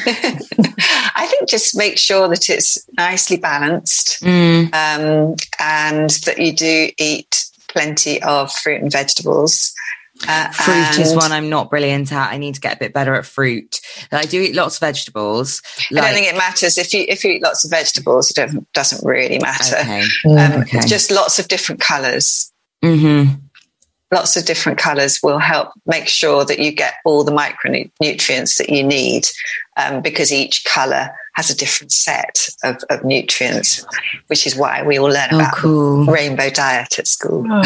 [1.15, 4.73] I think just make sure that it's nicely balanced Mm.
[4.73, 9.73] um, and that you do eat plenty of fruit and vegetables.
[10.27, 12.31] Uh, Fruit is one I'm not brilliant at.
[12.31, 13.79] I need to get a bit better at fruit.
[14.11, 15.61] I do eat lots of vegetables.
[15.91, 18.29] I don't think it matters if you if you eat lots of vegetables.
[18.31, 19.77] It doesn't really matter.
[19.77, 20.03] okay.
[20.25, 20.79] Um, Okay.
[20.87, 22.51] Just lots of different colours.
[22.83, 23.23] hmm
[24.11, 28.69] Lots of different colours will help make sure that you get all the micronutrients that
[28.69, 29.27] you need
[29.77, 33.85] um, because each colour has a different set of, of nutrients,
[34.27, 36.05] which is why we all learn Oh, about cool.
[36.05, 37.45] rainbow diet at school.
[37.47, 37.61] Oh,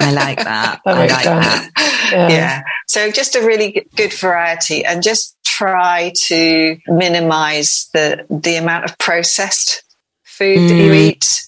[0.00, 0.80] I like that.
[0.84, 1.44] That I like sense.
[1.74, 2.10] that.
[2.12, 2.28] yeah.
[2.30, 2.62] yeah.
[2.86, 8.96] So just a really good variety and just try to minimize the, the amount of
[8.98, 9.82] processed
[10.24, 11.10] food that you Mm.
[11.10, 11.42] eat.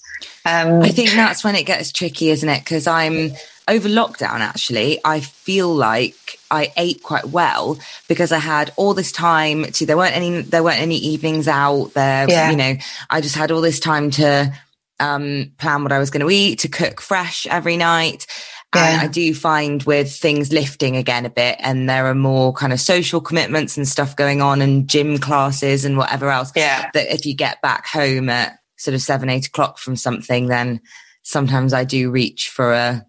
[0.45, 2.59] Um, I think that's when it gets tricky, isn't it?
[2.63, 3.31] Because I'm
[3.67, 9.11] over lockdown, actually, I feel like I ate quite well because I had all this
[9.11, 12.29] time to, there weren't any, there weren't any evenings out there.
[12.29, 12.51] Yeah.
[12.51, 12.75] You know,
[13.09, 14.53] I just had all this time to,
[14.99, 18.27] um, plan what I was going to eat, to cook fresh every night.
[18.73, 22.73] And I do find with things lifting again a bit and there are more kind
[22.73, 26.89] of social commitments and stuff going on and gym classes and whatever else yeah.
[26.93, 30.81] that if you get back home at sort of seven, eight o'clock from something, then
[31.23, 33.05] sometimes I do reach for a,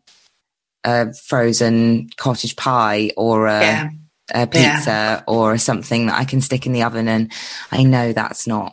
[0.87, 3.91] a frozen cottage pie or a, Yeah.
[4.33, 7.09] a pizza or something that I can stick in the oven.
[7.09, 7.33] And
[7.73, 8.73] I know that's not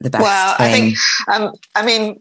[0.00, 0.96] the best Well, I think,
[1.28, 2.20] um, I mean,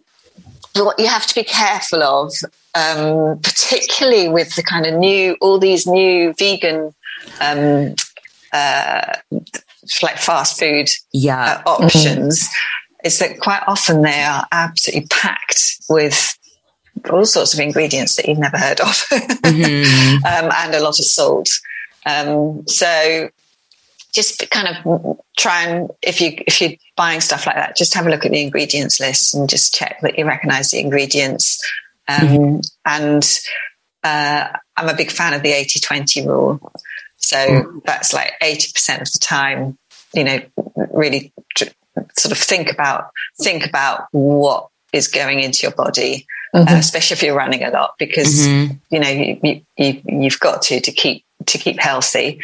[0.73, 2.33] what you have to be careful of,
[2.73, 6.93] um, particularly with the kind of new, all these new vegan,
[7.39, 7.95] um,
[8.51, 9.13] uh,
[10.01, 11.61] like fast food yeah.
[11.65, 12.49] uh, options,
[13.03, 16.35] is that quite often they are absolutely packed with
[17.11, 18.87] all sorts of ingredients that you've never heard of,
[19.43, 20.15] Mhm.
[20.25, 21.49] um, and a lot of salt.
[22.05, 23.29] Um, so
[24.13, 28.07] just kind of try and if you if you're buying stuff like that, just have
[28.07, 31.59] a look at the ingredients list and just check that you recognise the ingredients.
[32.07, 33.27] Um, And
[34.03, 36.71] uh, I'm a big fan of the 80-20 rule.
[37.17, 39.77] So that's like 80% of the time,
[40.13, 40.39] you know,
[40.93, 41.69] really tr-
[42.17, 43.09] sort of think about
[43.41, 46.71] think about what is going into your body, Mhm.
[46.71, 48.79] uh, especially if you're running a lot, because Mhm.
[48.89, 52.39] you know you, you, you you've got to to keep to keep healthy.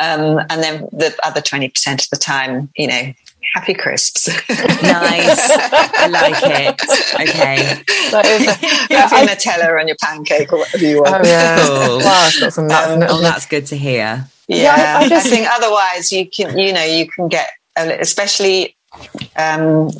[0.00, 3.12] Um, and then the other twenty percent of the time, you know,
[3.54, 4.26] happy crisps.
[4.48, 5.50] Nice.
[6.04, 7.28] I like it.
[7.28, 7.80] Okay.
[8.10, 11.24] That is, Have yeah, your I- Nutella on your pancake or whatever you oh want.
[11.24, 11.56] yeah.
[11.64, 11.98] Cool.
[11.98, 14.26] Wow, it's got some nuts in it, Oh, hasn't that's good to hear.
[14.48, 17.50] Yeah, Yeah, I- I I, just- think otherwise you can, you know, you can get,
[17.76, 18.74] especially
[19.36, 19.90] um,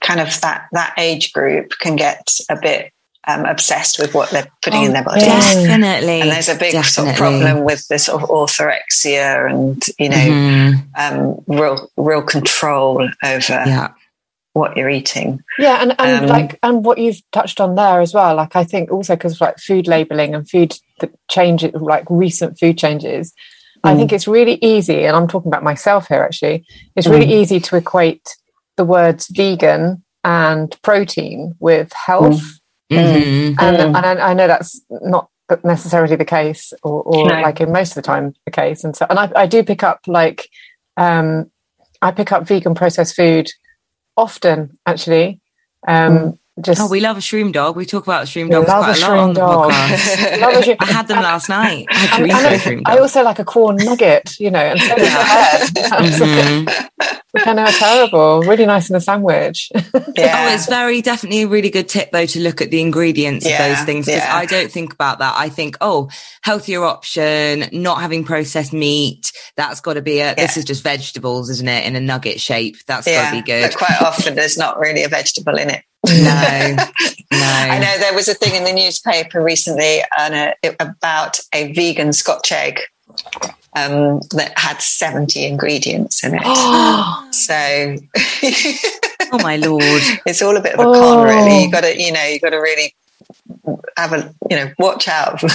[0.00, 2.92] kind of that that age group can get a bit
[3.26, 5.26] um, obsessed with what they're putting in their bodies.
[5.26, 5.38] yeah.
[5.40, 6.22] Definitely.
[6.22, 10.16] And there's a big sort of problem with this sort of orthorexia and you know
[10.16, 10.84] Mhm.
[10.96, 13.88] um, real real control over Yeah.
[14.54, 15.40] what you're eating.
[15.58, 18.34] Yeah, and, and Um, like and what you've touched on there as well.
[18.36, 22.78] Like I think also because like food labeling and food the change, like recent food
[22.78, 23.34] changes,
[23.84, 26.64] I think it's really easy, and I'm talking about myself here actually,
[26.96, 28.36] it's really easy to equate
[28.78, 32.40] the words vegan and protein with health.
[32.90, 33.56] Mhm.
[33.60, 35.28] And, and I, I know that's not
[35.62, 37.40] necessarily the case, or, or No.
[37.42, 38.84] like in most of the time the case.
[38.84, 40.48] And so, and I, I do pick up like,
[40.96, 41.50] um,
[42.00, 43.50] I pick up vegan processed food
[44.16, 45.40] often actually.
[45.86, 47.76] Um, Just Oh, we love a shroom dog.
[47.76, 49.70] We talk about shroom dogs love quite a a, lot on the dog.
[49.70, 50.40] podcast.
[50.40, 51.86] Love a shroom- I had them last night.
[51.90, 54.80] I had And- chorizo and shroom I also like a corn nugget, you know, and
[54.80, 56.68] so does the head.
[57.32, 58.40] Which I know terrible.
[58.42, 59.70] Really nice in a sandwich.
[60.16, 60.36] Yeah.
[60.48, 63.62] Oh, it's very definitely a really good tip though to look at the ingredients Yeah,
[63.66, 64.34] of those things because yeah.
[64.36, 65.34] I don't think about that.
[65.36, 66.08] I think, oh,
[66.42, 69.30] healthier option, not having processed meat.
[69.56, 70.34] That's got to be a.
[70.34, 71.84] This is just vegetables, isn't it?
[71.86, 72.76] In a nugget shape.
[72.86, 73.70] That's got to be good.
[73.70, 75.82] But quite often there's not really a vegetable in it.
[76.06, 76.12] No,
[76.76, 76.76] no.
[77.32, 82.12] I know there was a thing in the newspaper recently a, it- about a vegan
[82.12, 82.80] Scotch egg
[83.76, 86.42] um, that had 70 ingredients in it.
[87.34, 87.96] so
[89.32, 89.82] Oh my lord.
[90.24, 90.92] it's all a bit of a Oh.
[90.94, 91.64] con, really.
[91.64, 92.94] You got to, you know, you got to really
[93.96, 95.42] have a, you know, watch out.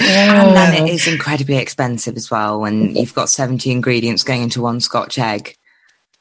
[0.00, 4.60] And then it is incredibly expensive as well when you've got 70 ingredients going into
[4.62, 5.56] one Scotch egg.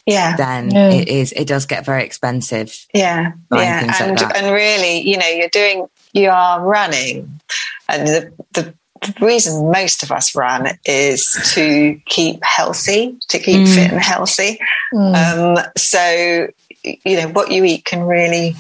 [0.05, 0.35] Yeah.
[0.35, 0.89] Then Yeah.
[0.91, 2.75] it is, it does get very expensive.
[2.93, 7.39] Yeah, yeah, things like and really, you know, you're doing, you are running,
[7.87, 8.73] and the the
[9.19, 13.73] reason most of us run is to keep healthy, to keep Mm.
[13.75, 14.59] fit and healthy.
[14.95, 16.47] Um, so,
[16.83, 18.55] you know, what you eat can really,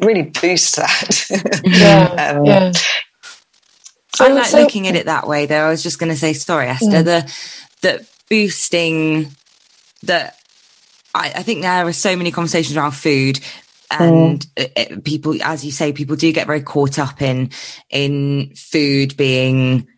[0.00, 1.26] really boost that.
[1.64, 2.34] yeah.
[2.36, 2.72] um, yeah.
[4.20, 5.66] I like looking at it that way though.
[5.66, 6.70] I was just going to say, sorry, Mm.
[6.70, 7.34] Esther, the,
[7.82, 9.30] the boosting
[10.02, 10.37] that
[11.18, 13.40] I, I think there are so many conversations around food
[13.90, 15.04] and Mm.
[15.04, 17.50] people, as you say, people do get very caught up in,
[17.90, 19.88] in food being,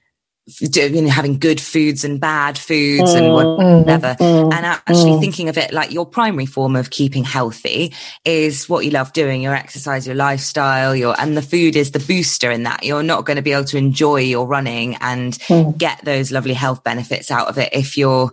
[0.71, 3.57] doing, having good foods and bad foods and Mm.
[3.57, 4.17] mm whatever.
[4.21, 7.93] Mm, mm, and actually thinking of it like your primary form of keeping healthy
[8.25, 11.99] is what you love doing, your exercise, your lifestyle, your, and the food is the
[11.99, 12.85] booster in that.
[12.85, 15.37] You're not going to be able to enjoy your running and
[15.79, 18.33] get those lovely health benefits out of it if you're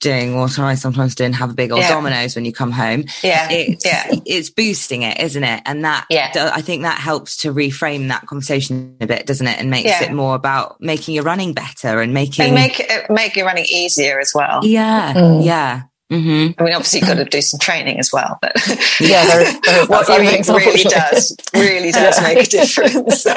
[0.00, 1.88] doing what I sometimes do and have a big old Yeah.
[1.90, 3.04] Domino's when you come home.
[3.22, 4.06] Yeah, It's, yeah.
[4.24, 5.62] it's boosting it, isn't it?
[5.66, 6.30] And that, Yeah.
[6.54, 9.58] I think that helps to reframe that conversation a bit, doesn't it?
[9.58, 10.04] And makes Yeah.
[10.04, 13.66] it more about making your running better and making, and make it make your running
[13.68, 14.60] easier as well.
[14.64, 15.44] yeah, Mm.
[15.44, 15.82] yeah.
[16.10, 18.52] Hmm I mean, obviously, you've got to do some training as well, but
[18.98, 22.50] Yeah, there is, there is what that you eat really does really does make a
[22.50, 23.22] difference.
[23.22, 23.34] so,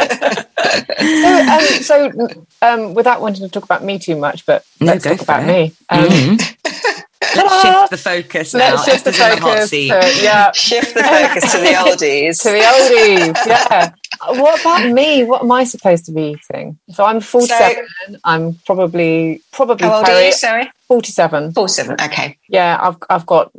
[1.51, 2.30] um, so
[2.61, 5.43] um, without wanting to talk about me too much, but No, let's go talk about
[5.43, 5.47] it.
[5.47, 5.74] me.
[5.89, 6.55] Um, Mhm.
[7.34, 8.59] Let's shift the focus now.
[8.76, 9.69] Let's shift the Esther's the hot focus.
[9.69, 9.88] seat.
[9.89, 12.41] to- yeah, Shift the focus to the oldies.
[12.41, 13.45] to the oldies.
[13.45, 13.91] Yeah.
[14.28, 15.24] What about me?
[15.24, 16.78] What am I supposed to be eating?
[16.91, 17.88] So I'm 47.
[18.24, 20.32] I'm probably probably How old are you?
[20.32, 21.53] Sorry, 47.
[21.53, 21.95] four seven.
[22.01, 22.38] Okay.
[22.47, 23.51] Yeah, I've I've got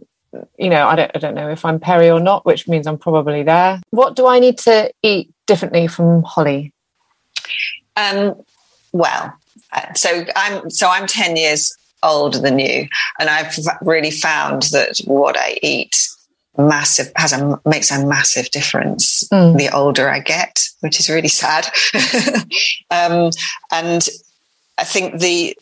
[0.58, 2.98] you know I don't I don't know if I'm peri or not, which means I'm
[2.98, 3.80] probably there.
[3.90, 6.72] What do I need to eat differently from Holly?
[7.96, 8.34] Um,
[8.92, 9.34] well,
[9.72, 12.88] uh, so I'm so I'm ten years older than you,
[13.18, 15.96] and I've really found that what I eat
[16.58, 19.56] massive has a makes a massive difference Mm.
[19.56, 21.66] the older I get, which is really sad.
[22.90, 23.30] um,
[23.70, 24.06] and
[24.78, 25.56] I think the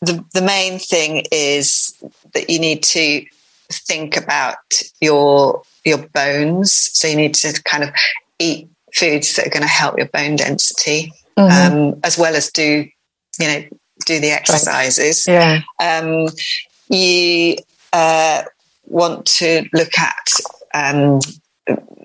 [0.00, 1.94] the the main thing is
[2.34, 3.24] that you need to
[3.70, 4.56] think about
[5.00, 6.72] your your bones.
[6.92, 7.90] So you need to kind of
[8.38, 12.88] eat foods that are going to help your bone density, um, as well as do
[13.38, 13.64] you know
[14.06, 15.26] do the exercises.
[15.26, 15.60] Yeah.
[15.80, 16.28] Um,
[16.88, 17.56] you
[17.92, 18.42] uh,
[18.88, 20.28] want to look at
[20.74, 21.20] um,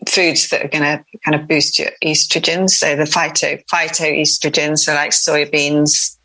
[0.08, 2.70] foods that are going to kind of boost your estrogen.
[2.70, 6.18] So the phyto phytoestrogens, so like soybeans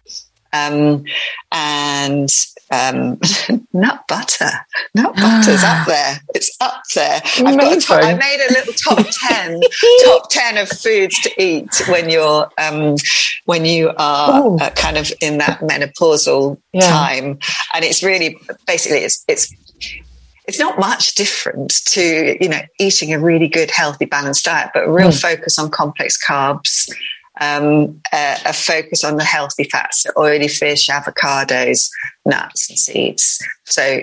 [0.52, 1.04] um,
[1.52, 2.28] and
[2.70, 3.18] um,
[3.72, 4.50] nut butter.
[4.94, 6.20] Nut butter's up there.
[6.34, 7.20] It's up there.
[7.38, 9.61] I've got top, I made a little top ten,
[10.04, 12.96] top ten of foods to eat when you're um,
[13.46, 16.88] when you are uh, kind of in that menopausal Yeah.
[16.90, 17.38] time,
[17.74, 18.36] and it's really
[18.66, 19.54] basically it's it's
[20.49, 24.84] it's not much different to you know eating a really good healthy balanced diet but
[24.84, 26.90] a real focus on complex carbs
[27.40, 31.88] um, a, a focus on the healthy fats so oily fish avocados
[32.24, 33.38] nuts and seeds.
[33.64, 34.01] So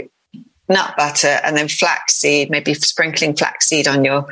[0.68, 4.26] nut butter and then flaxseed maybe sprinkling flaxseed on your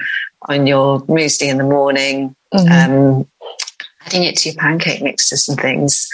[0.50, 2.36] on your muesli in the morning.
[2.54, 3.28] Um,
[4.06, 6.08] adding it to your pancake mixes and things.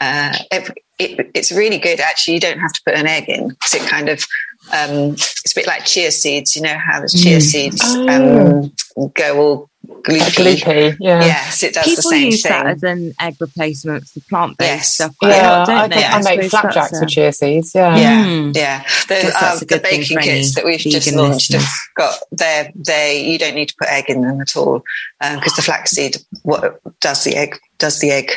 [0.00, 2.00] Uh, it, it, it's really good.
[2.00, 3.48] Actually you don't have to put an egg in.
[3.48, 4.26] Because it kind of
[4.72, 8.72] um, it's a bit like chia seeds you know how the chia seeds um,
[9.14, 10.56] go all gloopy.
[10.60, 11.20] Gloopy, yeah.
[11.24, 12.52] Yes, it does People the same use thing.
[12.52, 14.94] that as an egg replacement for plant-based Yes.
[14.94, 15.14] stuff.
[15.22, 15.94] Yeah, lot, don't I, they?
[15.96, 17.72] think I make flapjacks that's with chia seeds.
[17.74, 17.96] Yeah.
[17.96, 18.56] Yeah, Mm.
[18.56, 18.82] yeah.
[19.08, 21.66] The, uh, the baking kits that we've just launched have
[21.96, 24.82] got they they you don't need to put egg in them at all
[25.20, 28.32] because the flaxseed what does the egg does the egg.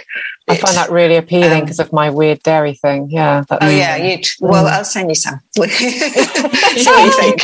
[0.47, 3.09] I find that really appealing Um, because of my weird dairy thing.
[3.09, 3.43] Yeah.
[3.49, 4.19] That's, Oh yeah, you.
[4.39, 5.39] Well, I'll send you some.
[5.55, 5.89] See what you
[7.19, 7.41] think.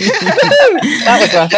[1.06, 1.54] that was worth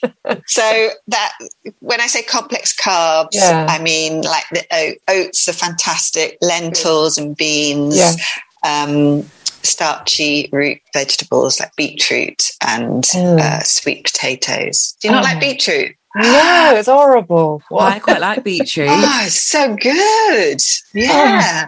[0.00, 0.12] it.
[0.46, 1.32] So that
[1.80, 3.66] when I say complex carbs, Yeah.
[3.68, 8.12] I mean like the oat, oats are fantastic, lentils and beans, Yeah.
[8.64, 9.28] um,
[9.62, 13.40] starchy root vegetables like beetroot and Mm.
[13.40, 14.94] uh, sweet potatoes.
[15.00, 15.26] Do you not Oh.
[15.28, 15.92] like beetroot?
[16.14, 17.62] No, it's horrible.
[17.70, 18.88] Well, I quite like beetroot.
[18.90, 20.60] Oh, it's so good.
[20.94, 21.66] Yeah.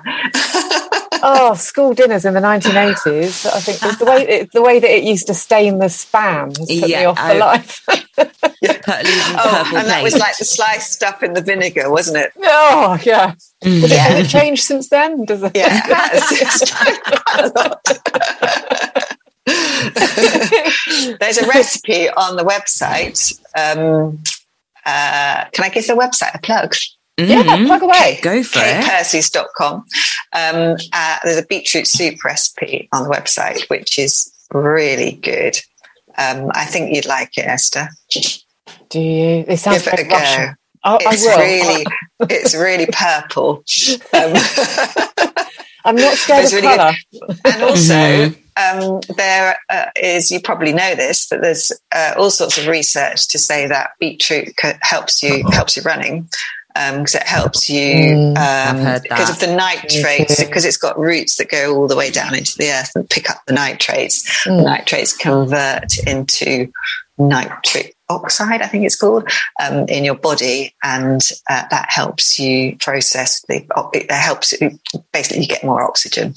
[1.21, 3.45] Oh, school dinners in the 1980s.
[3.47, 6.57] I think the, the way it, the way that it used to stain the spam
[6.57, 7.85] has put me off for I- life.
[8.39, 12.33] Put leaving Oh, and that was like the sliced stuff in the vinegar, wasn't it?
[12.43, 13.35] oh, yeah.
[13.65, 13.81] Mm.
[13.81, 15.25] Has, it, has it changed since then?
[15.25, 15.53] Does it?
[15.55, 16.23] Yeah, it has.
[16.41, 17.81] It's changed quite a lot.
[21.21, 23.39] There's a recipe on the website.
[23.57, 24.19] Um,
[24.85, 26.75] uh, can I give the website a plug?
[27.17, 27.67] Yeah, Mhm.
[27.67, 28.19] plug away.
[28.23, 28.85] Go for it.
[28.85, 29.85] kpercys.com.
[30.33, 35.59] Um, uh, there's a beetroot soup recipe on the website, which is really good.
[36.19, 37.89] Um, I think you'd like it, Esther.
[38.91, 39.45] Do you?
[39.49, 40.17] It sounds Give it a very go.
[40.17, 40.55] Russian.
[40.85, 41.39] I, I It's will.
[41.39, 41.87] really,
[42.31, 43.65] it's really purple.
[44.15, 45.45] Um,
[45.85, 46.93] I'm not scared of really colour.
[47.45, 48.81] and also Mm-hmm.
[48.83, 53.29] um, there uh, is you probably know this that there's uh, all sorts of research
[53.29, 56.29] to say that beetroot c- helps you helps you running
[56.99, 61.51] because it helps you Mm, um, because of the nitrates because it's got roots that
[61.51, 64.47] go all the way down into the earth and pick up the nitrates.
[64.47, 64.65] Mm.
[64.65, 66.71] nitrates convert into
[67.21, 69.29] nitric oxide i think it's called
[69.61, 71.21] um, in your body and
[71.51, 74.55] uh, that helps you process the it helps
[75.13, 76.35] basically you get more oxygen.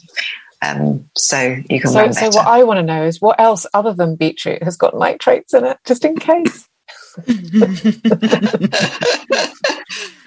[0.63, 3.93] Um, so you can So, so what I want to know is what else other
[3.93, 6.67] than beetroot has got nitrates in it, just in case.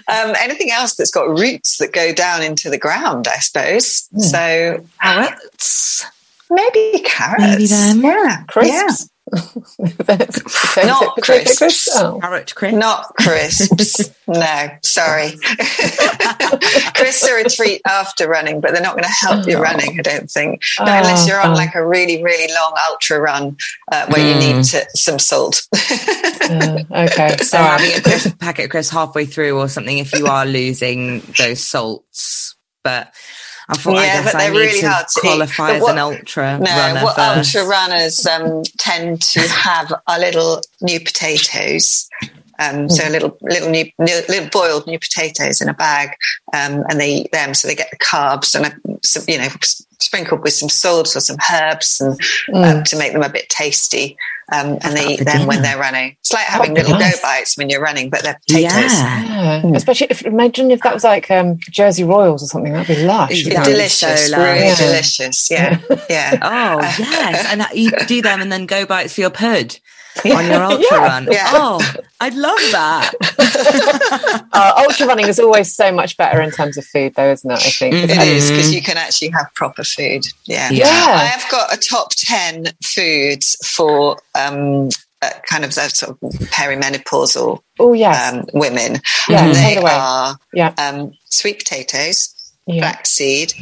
[0.09, 4.09] um, anything else that's got roots that go down into the ground, I suppose.
[4.13, 4.21] Hmm.
[4.21, 6.07] So Carrots.
[6.51, 7.43] Maybe carrots.
[7.43, 8.03] Maybe them.
[8.03, 9.11] Yeah, Crisps.
[9.79, 11.89] Then it's potato- Not potato crisps.
[11.97, 12.19] Oh.
[12.21, 12.55] Carrot Yeah.
[12.55, 12.77] crisp.
[12.77, 14.11] Not crisps.
[14.29, 15.33] no, sorry.
[16.95, 19.61] crisps are a treat after running, but they're not going to help you Oh.
[19.61, 20.63] running, I don't think.
[20.79, 21.55] Not unless you're on Oh.
[21.55, 23.57] like a really, really long ultra run
[23.91, 25.63] uh, where you need to, some salt.
[26.45, 27.39] Uh, okay.
[27.39, 27.81] So All right.
[27.81, 31.67] having a crisp packet of crisps halfway through or something if you are losing those
[31.67, 32.55] salts.
[32.83, 33.15] But
[33.69, 35.93] I thought I Yeah, guess but they're need really to hard to qualify as what-
[35.93, 37.55] an ultra No, runner what first.
[37.57, 42.09] ultra runners um, tend to have are little new potatoes.
[42.59, 46.11] Um, so little, little new, new, little boiled new potatoes in a bag,
[46.53, 47.55] um, and they eat them.
[47.55, 49.49] So they get the carbs and, uh, some, you know,
[50.01, 52.19] sprinkled with some salt or some herbs and
[52.55, 54.17] um, to make them a bit tasty.
[54.53, 56.17] Um, and they eat for them when they're running.
[56.21, 57.17] It's like having That'd little nice.
[57.17, 58.93] go bites when you're running, but they're potatoes.
[58.93, 59.63] Yeah.
[59.65, 59.73] Yeah.
[59.75, 63.31] Especially if imagine if that was like um, Jersey Royals or something, that'd be lush.
[63.33, 64.79] It's That'd delicious, so really nice.
[64.79, 65.51] delicious.
[65.51, 65.81] Yeah,
[66.11, 66.39] yeah.
[66.43, 69.79] Oh yes, and that- you do them and then go bites for your pud
[70.25, 70.99] on your ultra Yeah.
[71.07, 71.29] run.
[71.31, 71.51] Yeah.
[71.55, 73.13] Oh, I'd love that.
[74.53, 77.55] Uh, ultra running is always so much better in terms of food, though, isn't it?
[77.67, 77.95] I think.
[77.95, 78.05] Mhm.
[78.05, 78.57] It is Mm.
[78.57, 80.23] because you can actually have proper food.
[80.45, 80.71] Yeah.
[80.71, 80.85] Yeah.
[80.87, 84.91] I have got a top 10 foods for um,
[85.23, 88.33] uh, kind of that sort of perimenopausal Oh yes.
[88.33, 89.01] um, women.
[89.29, 90.73] Yeah, and take they it are Yeah.
[90.79, 92.33] um, sweet potatoes,
[92.67, 92.81] yeah.
[92.83, 93.53] flaxseed,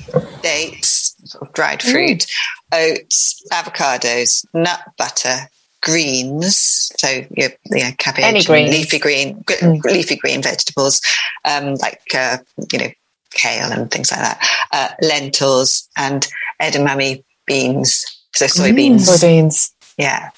[0.43, 2.27] dates, sort of dried fruit,
[2.73, 5.49] oats, avocados, nut butter,
[5.83, 6.91] greens.
[6.97, 9.85] So your, you know, cabbage, leafy green, Mm.
[9.85, 11.01] leafy green vegetables,
[11.45, 12.39] um, like uh,
[12.73, 12.91] you know
[13.31, 16.27] kale and things like that, uh, lentils and
[16.61, 18.05] edamame beans.
[18.35, 19.01] So soybeans.
[19.09, 19.71] Soybeans.
[19.99, 20.31] Yeah.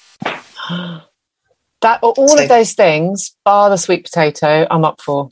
[1.82, 5.28] That all So- of those things, bar the sweet potato, I'm up for.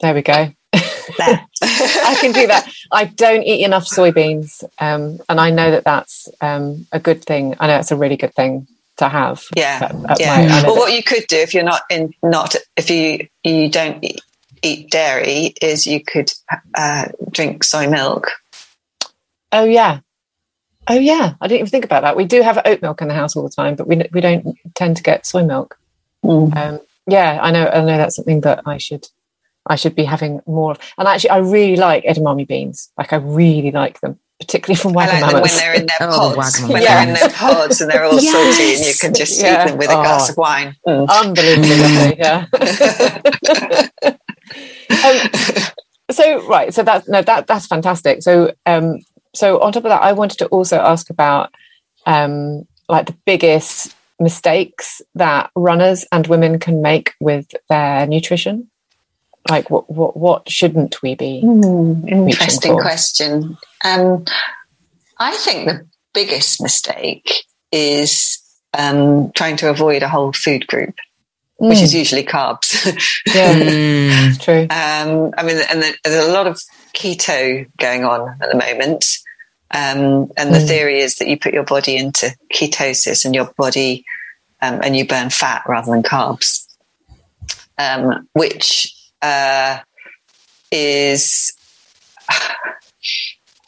[0.00, 0.52] There we go.
[0.72, 1.46] There.
[1.62, 2.70] I can do that.
[2.92, 7.54] I don't eat enough soybeans, um, and I know that that's um, a good thing.
[7.58, 8.66] I know it's a really good thing
[8.96, 9.44] to have.
[9.54, 10.62] Yeah, at- at yeah.
[10.62, 14.20] well, what you could do if you're not in, not if you you don't eat,
[14.62, 16.32] eat dairy, is you could
[16.76, 18.30] uh, drink soy milk.
[19.52, 20.00] oh yeah,
[20.88, 21.34] oh yeah.
[21.40, 22.16] I didn't even think about that.
[22.16, 24.56] We do have oat milk in the house all the time, but we we don't
[24.74, 25.78] tend to get soy milk.
[26.24, 26.56] Mm.
[26.56, 27.66] Um, yeah, I know.
[27.66, 29.06] I know that's something that I should
[29.66, 30.78] I should be having more of.
[30.98, 32.90] And actually, I really like edamame beans.
[32.96, 34.18] Like I really like them.
[34.40, 36.72] Particularly from I like them when they're in their Oh, the pods, Wagamama.
[36.72, 36.94] when Yeah.
[37.04, 39.64] they're in their pods and they're all salty and you can just Yeah.
[39.64, 40.32] eat them with a glass Oh.
[40.32, 40.76] of wine.
[40.86, 41.08] Mm.
[41.08, 42.46] Unbelievably lovely, yeah.
[45.04, 45.30] um,
[46.10, 48.22] so right, so that's no, that that's fantastic.
[48.22, 48.98] So um,
[49.34, 51.50] so on top of that, I wanted to also ask about
[52.06, 58.70] um, like the biggest mistakes that runners and women can make with their nutrition.
[59.48, 61.40] Like what what what shouldn't we be?
[61.40, 62.80] Hmm, interesting for.
[62.82, 63.56] question.
[63.84, 64.24] Um,
[65.18, 68.38] I think the biggest mistake is
[68.76, 70.94] um, trying to avoid a whole food group,
[71.58, 72.72] which is usually carbs.
[73.34, 74.40] Yeah, Mm.
[74.44, 74.62] true.
[74.70, 76.60] Um, I mean, and the- there's a lot of
[76.94, 79.04] keto going on at the moment.
[79.72, 80.68] Um, and the Mm.
[80.68, 84.04] theory is that you put your body into ketosis and your body,
[84.62, 86.66] um, and you burn fat rather than carbs,
[87.78, 89.78] um, which uh,
[90.70, 91.52] is,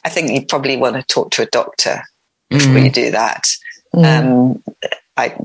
[0.03, 2.03] I think you probably want to talk to a doctor
[2.49, 2.83] before Mm.
[2.85, 3.43] you do that.
[3.95, 4.05] Mm.
[4.05, 4.63] Um,
[5.17, 5.35] I,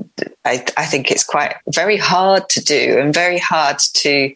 [0.45, 4.33] I, I think it's quite very hard to do and very hard to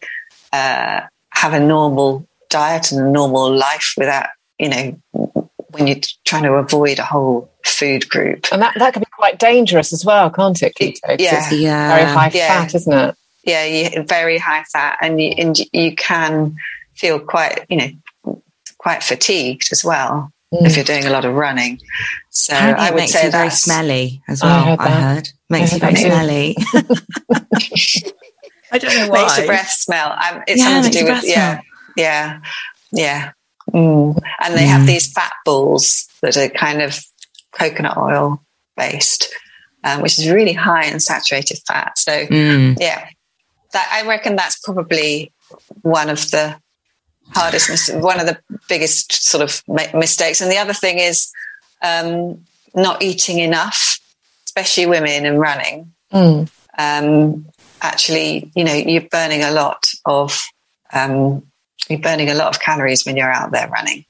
[0.51, 1.01] uh,
[1.31, 4.99] have a normal diet and a normal life without, you know,
[5.71, 8.47] when you're trying to avoid a whole food group.
[8.51, 10.73] and that, that can be quite dangerous as well, can't it?
[10.75, 11.37] Keto, 'Cause Yeah.
[11.39, 12.47] it's very high Yeah.
[12.63, 13.15] fat, isn't it?
[13.49, 16.55] Yeah, you, very high fat, and you, and you can
[16.95, 18.41] feel quite, you know,
[18.77, 20.65] quite fatigued as well Mm.
[20.65, 21.79] if you're doing a lot of running.
[22.31, 24.65] So Apparently I would makes say you very smelly as I well.
[24.65, 25.29] heard I heard.
[25.47, 26.57] Makes I you very smelly.
[28.71, 30.11] I don't know makes your breath smell.
[30.11, 31.63] Um, it's Yeah, something to do with breath yeah, smell.
[31.97, 32.39] yeah,
[32.91, 33.31] yeah.
[33.73, 34.19] Mm.
[34.43, 34.87] And they have Mm.
[34.87, 36.99] these fat balls that are kind of
[37.51, 38.43] coconut oil
[38.75, 39.33] based,
[39.83, 41.97] um, which is really high in saturated fat.
[41.97, 42.77] So Mm.
[42.79, 43.07] yeah,
[43.73, 45.31] that I reckon that's probably
[45.81, 46.55] one of the
[47.33, 50.41] hardest, mis- one of the biggest sort of mi- mistakes.
[50.41, 51.31] And the other thing is
[51.81, 52.45] um,
[52.75, 53.99] not eating enough,
[54.45, 56.49] especially women and running Mm.
[56.77, 57.45] um,
[57.81, 60.39] actually, you know, you're burning a lot of
[60.91, 61.43] um,
[61.87, 64.05] you're burning a lot of calories when you're out there running,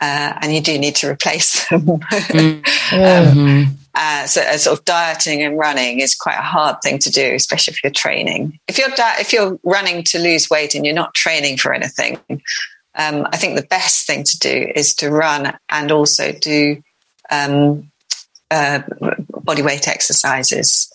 [0.00, 1.80] uh, and you do need to replace them.
[1.84, 3.68] Mm.
[3.96, 4.22] Yeah.
[4.22, 7.34] Uh, so, uh, sort of dieting and running is quite a hard thing to do,
[7.34, 8.58] especially if you're training.
[8.68, 12.18] If you're di- if you're running to lose weight and you're not training for anything,
[12.94, 16.82] um, I think the best thing to do is to run and also do
[17.30, 17.90] um,
[18.50, 18.82] uh,
[19.30, 20.92] body weight exercises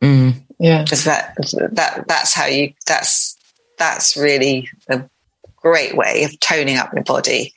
[0.00, 0.34] Mm.
[0.60, 0.84] yeah.
[0.84, 1.34] because that
[1.72, 3.36] that that's how you that's
[3.78, 5.02] that's really a
[5.56, 7.52] great way of toning up your body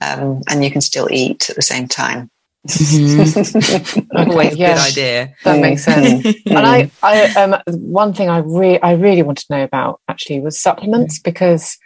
[0.00, 2.30] um, and you can still eat at the same time
[2.76, 4.06] Mhm.
[4.14, 4.74] Always a yeah.
[4.74, 5.34] good idea.
[5.44, 6.26] That makes sense.
[6.46, 10.40] And I, I um, one thing I really, I really wanted to know about actually
[10.40, 11.78] was supplements because,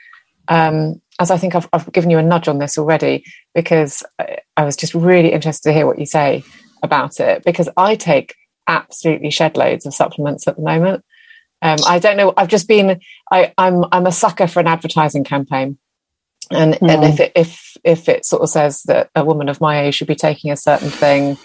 [0.49, 3.25] um, as I think I've, I've given you a nudge on this already
[3.55, 6.45] because I, I was just really interested to hear what you say
[6.83, 8.35] about it because I take
[8.67, 11.05] absolutely shed loads of supplements at the moment.
[11.63, 12.33] Um, I don't know.
[12.37, 13.01] I've just been.
[13.31, 13.85] I, I'm.
[13.93, 15.79] I'm a sucker for an advertising campaign,
[16.51, 19.83] and and if it if if it sort of says that a woman of my
[19.83, 21.37] age should be taking a certain thing,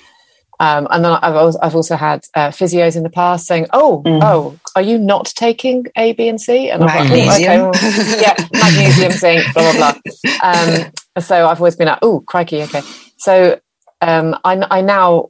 [0.59, 4.03] um, and then I've also, I've also had uh, physios in the past saying, "Oh,
[4.05, 4.19] Mm.
[4.23, 7.51] oh, are you not taking A, B, and C?" And I'm like, "Oh, Magnesium.
[7.51, 12.21] okay, well, yeah, magnesium, zinc, blah blah blah." Um, so I've always been like, "Oh,
[12.21, 12.81] crikey, okay."
[13.17, 13.59] So
[14.01, 15.29] um, I, I now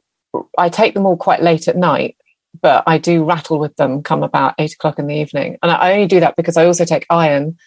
[0.58, 2.18] I take them all quite late at night,
[2.62, 5.94] but I do rattle with them come about eight o'clock in the evening, and I
[5.94, 7.58] only do that because I also take iron,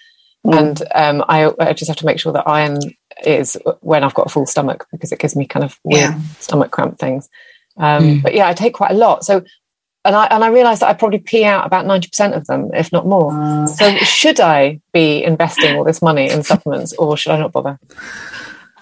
[0.47, 0.59] Mm.
[0.59, 2.79] and um, I, I just have to make sure that iron
[3.25, 6.21] is when I've got a full stomach because it gives me kind of weird Yeah.
[6.39, 7.29] stomach cramp things.
[7.77, 8.23] Um, Mm.
[8.23, 9.25] But yeah, I take quite a lot.
[9.25, 9.43] So,
[10.05, 12.71] and I and I realise that I probably pee out about ninety percent of them,
[12.73, 13.67] if not more.
[13.67, 17.79] So, should I be investing all this money in supplements, or should I not bother?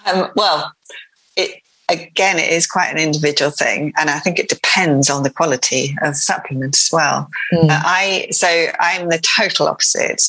[0.05, 0.73] Um, well,
[1.35, 5.29] it again, it is quite an individual thing, and I think it depends on the
[5.31, 7.29] quality of the supplement as well.
[7.53, 7.69] Mm.
[7.69, 8.47] Uh, I so
[8.79, 10.21] I'm the total opposite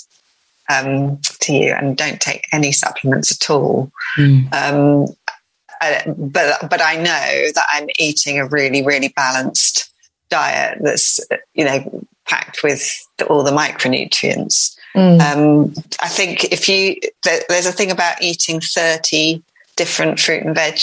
[0.69, 3.91] um, to you, and don't take any supplements at all.
[4.19, 4.53] Mm.
[4.55, 5.16] Um,
[5.81, 9.91] I, but but I know that I'm eating a really really balanced
[10.31, 11.21] diet that's
[11.55, 12.91] you know packed with
[13.29, 14.77] all the micronutrients.
[14.95, 15.21] Mm.
[15.21, 19.43] Um, I think if you there, there's a thing about eating 30
[19.77, 20.79] different fruit and veg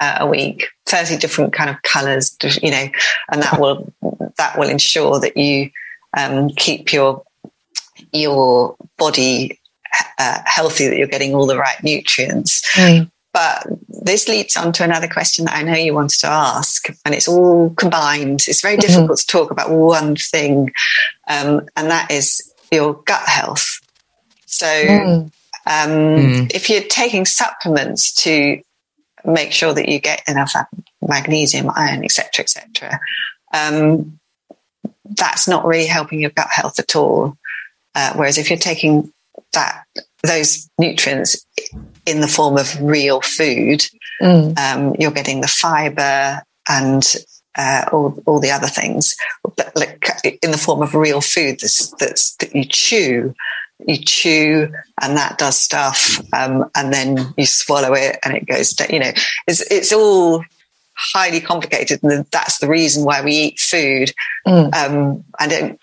[0.00, 2.88] uh, a week, 30 different kind of colors, you know,
[3.32, 3.92] and that will
[4.36, 5.70] that will ensure that you
[6.16, 7.22] um, keep your
[8.20, 9.60] your body
[10.18, 12.62] uh, healthy, that you're getting all the right nutrients.
[12.74, 13.10] Mm.
[13.32, 17.14] But this leads on to another question that I know you wanted to ask, and
[17.14, 18.44] it's all combined.
[18.48, 18.80] It's very Mhm.
[18.80, 20.70] difficult to talk about one thing,
[21.28, 23.66] um, and that is your gut health.
[24.46, 25.30] So, Mm.
[25.66, 26.54] um, Mm.
[26.54, 28.60] if you're taking supplements to
[29.24, 30.54] make sure that you get enough
[31.02, 33.00] magnesium, iron, etc., etc.
[33.52, 34.18] Um,
[35.04, 37.36] that's not really helping your gut health at all.
[37.96, 39.10] Uh, whereas if you're taking
[39.52, 39.82] that
[40.22, 41.44] those nutrients
[42.04, 43.84] in the form of real food,
[44.22, 44.56] mm.
[44.58, 47.02] um, you're getting the fiber and
[47.56, 49.16] uh, all, all the other things,
[49.56, 50.06] but like
[50.42, 53.34] in the form of real food that's, that's that you chew.
[53.86, 54.72] You chew,
[55.02, 58.72] and that does stuff, um, and then you swallow it, and it goes.
[58.72, 59.12] Down, you know,
[59.46, 60.42] it's it's all
[60.96, 64.14] highly complicated, and that's the reason why we eat food.
[64.48, 64.74] Mm.
[64.74, 65.78] Um, I don't.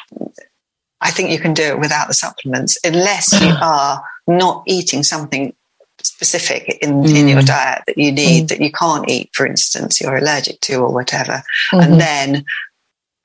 [1.04, 5.54] I think you can do it without the supplements, unless you are not eating something
[6.02, 7.16] specific in, mm.
[7.16, 8.48] in your diet that you need mm.
[8.48, 11.44] that you can't eat, for instance, you're allergic to or whatever.
[11.72, 11.80] Mm-hmm.
[11.80, 12.46] And then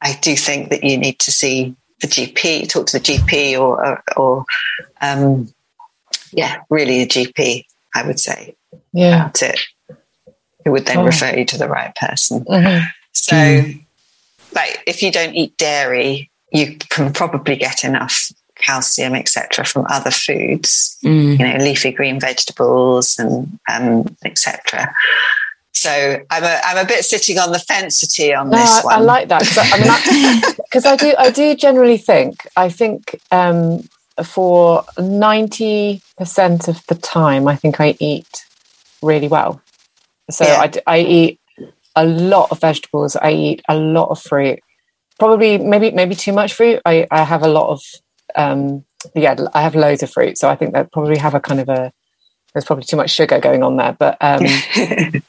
[0.00, 3.84] I do think that you need to see the GP, talk to the GP or,
[3.84, 4.44] or, or
[5.00, 5.48] um,
[6.32, 7.64] yeah, really a GP,
[7.94, 8.56] I would say
[8.92, 9.20] yeah.
[9.20, 9.60] about it,
[10.64, 11.04] who would then oh.
[11.04, 12.44] refer you to the right person.
[12.44, 12.86] Mm-hmm.
[13.12, 13.84] So, mm.
[14.52, 20.10] like, if you don't eat dairy, you can probably get enough calcium, etc., from other
[20.10, 21.38] foods, mm.
[21.38, 24.92] you know, leafy green vegetables and um, etc.
[25.72, 25.90] So
[26.30, 28.94] I'm a I'm a bit sitting on the fencity on no, this I, one.
[28.94, 32.68] I like that because I, mean, because I, I, do I do generally think I
[32.68, 33.88] think um,
[34.24, 38.44] for ninety percent of the time I think I eat
[39.02, 39.60] really well.
[40.30, 40.68] So yeah.
[40.86, 41.40] I, I eat
[41.94, 43.16] a lot of vegetables.
[43.16, 44.60] I eat a lot of fruit.
[45.18, 46.80] Probably maybe maybe too much fruit.
[46.84, 47.82] I, I have a lot of
[48.36, 51.60] um, yeah, I have loads of fruit, so I think that probably have a kind
[51.60, 51.92] of a
[52.52, 54.42] there's probably too much sugar going on there, but um,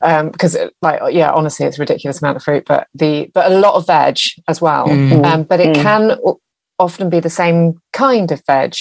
[0.00, 3.58] um, because like yeah, honestly, it's a ridiculous amount of fruit, but the but a
[3.58, 4.18] lot of veg
[4.48, 4.86] as well.
[4.86, 5.24] Mm.
[5.24, 5.82] Um, but it mm.
[5.82, 6.18] can
[6.78, 8.74] often be the same kind of veg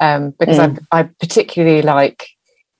[0.00, 0.78] um, because mm.
[0.90, 2.28] I, I particularly like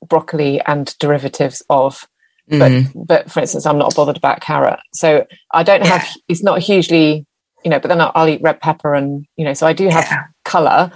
[0.06, 2.06] broccoli and derivatives of.
[2.48, 3.06] But mm.
[3.06, 6.02] but for instance, I'm not bothered about carrot, so I don't have.
[6.02, 6.22] Yeah.
[6.28, 7.26] It's not hugely
[7.64, 9.88] you know, but then I'll, I'll eat red pepper and, you know, so I do
[9.88, 10.24] have yeah.
[10.44, 10.92] color.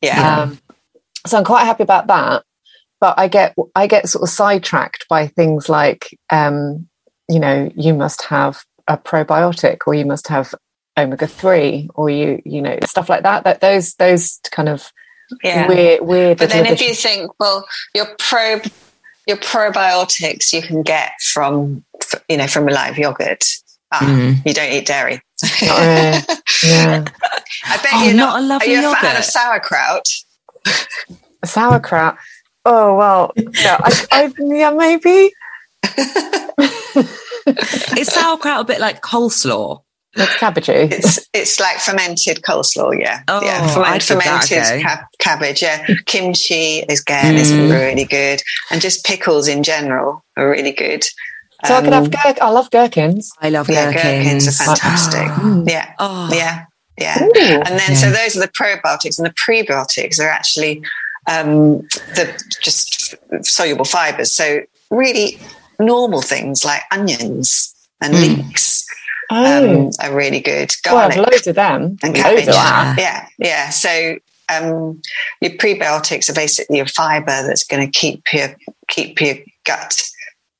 [0.00, 0.42] Yeah.
[0.42, 0.58] Um,
[1.26, 2.44] so I'm quite happy about that.
[3.00, 6.88] But I get, I get sort of sidetracked by things like, um,
[7.28, 10.54] you know, you must have a probiotic or you must have
[10.98, 13.44] omega 3 or you, you know, stuff like that.
[13.44, 14.90] That those, those kind of
[15.44, 15.68] yeah.
[15.68, 16.38] weird, weird.
[16.38, 18.66] But then if you think, well, your probe,
[19.28, 21.84] your probiotics you can get from,
[22.28, 23.44] you know, from a live yogurt.
[23.92, 24.44] Ah, mm.
[24.44, 25.20] you don't eat dairy.
[25.62, 26.20] uh,
[26.64, 27.04] yeah.
[27.64, 30.08] I bet oh, you're not, not a lovely are you a fan of sauerkraut?
[31.44, 32.16] sauerkraut.
[32.64, 35.32] Oh well, yeah, I, I, yeah, maybe.
[37.98, 39.82] Is sauerkraut a bit like coleslaw?
[40.18, 40.92] It's cabbagey.
[40.92, 42.98] It's it's like fermented coleslaw.
[42.98, 43.66] Yeah, oh, yeah.
[43.72, 44.82] Ferment, fermented that, okay.
[44.82, 45.62] cab- cabbage.
[45.62, 47.38] Yeah, kimchi again mm.
[47.38, 51.04] is really good, and just pickles in general are really good.
[51.64, 52.38] So um, I could have gherk.
[52.40, 53.32] I love gherkins.
[53.40, 54.46] I love yeah, gherkins.
[54.46, 55.72] gherkins are fantastic.
[55.72, 56.30] yeah, oh.
[56.32, 56.64] yeah,
[56.98, 57.22] yeah.
[57.22, 57.62] Ooh.
[57.66, 57.94] And then yeah.
[57.94, 60.82] so those are the probiotics, and the prebiotics are actually
[61.26, 61.78] um,
[62.14, 64.32] the just soluble fibers.
[64.32, 64.60] So
[64.90, 65.38] really
[65.78, 68.20] normal things like onions and mm.
[68.20, 68.86] leeks.
[69.30, 69.86] Oh.
[69.86, 70.72] Um, are really good.
[70.82, 72.46] Garlic well, I've loads of them and cabbage.
[72.46, 73.68] Yeah, yeah.
[73.70, 74.16] So
[74.50, 75.02] um,
[75.40, 78.56] your prebiotics are basically a fiber that's going to keep your
[78.88, 80.02] keep your gut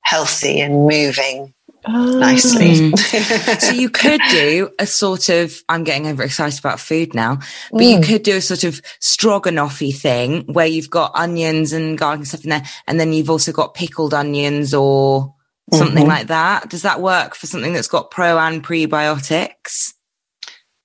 [0.03, 1.55] healthy and moving
[1.87, 2.19] oh.
[2.19, 2.95] nicely.
[3.59, 7.37] so you could do a sort of, I'm getting overexcited about food now,
[7.71, 7.91] but mm.
[7.91, 12.29] you could do a sort of stroganoffy thing where you've got onions and garlic and
[12.29, 12.65] stuff in there.
[12.87, 15.35] And then you've also got pickled onions or
[15.73, 16.09] something mm-hmm.
[16.09, 16.69] like that.
[16.71, 19.95] Does that work for something that's got pro and prebiotics?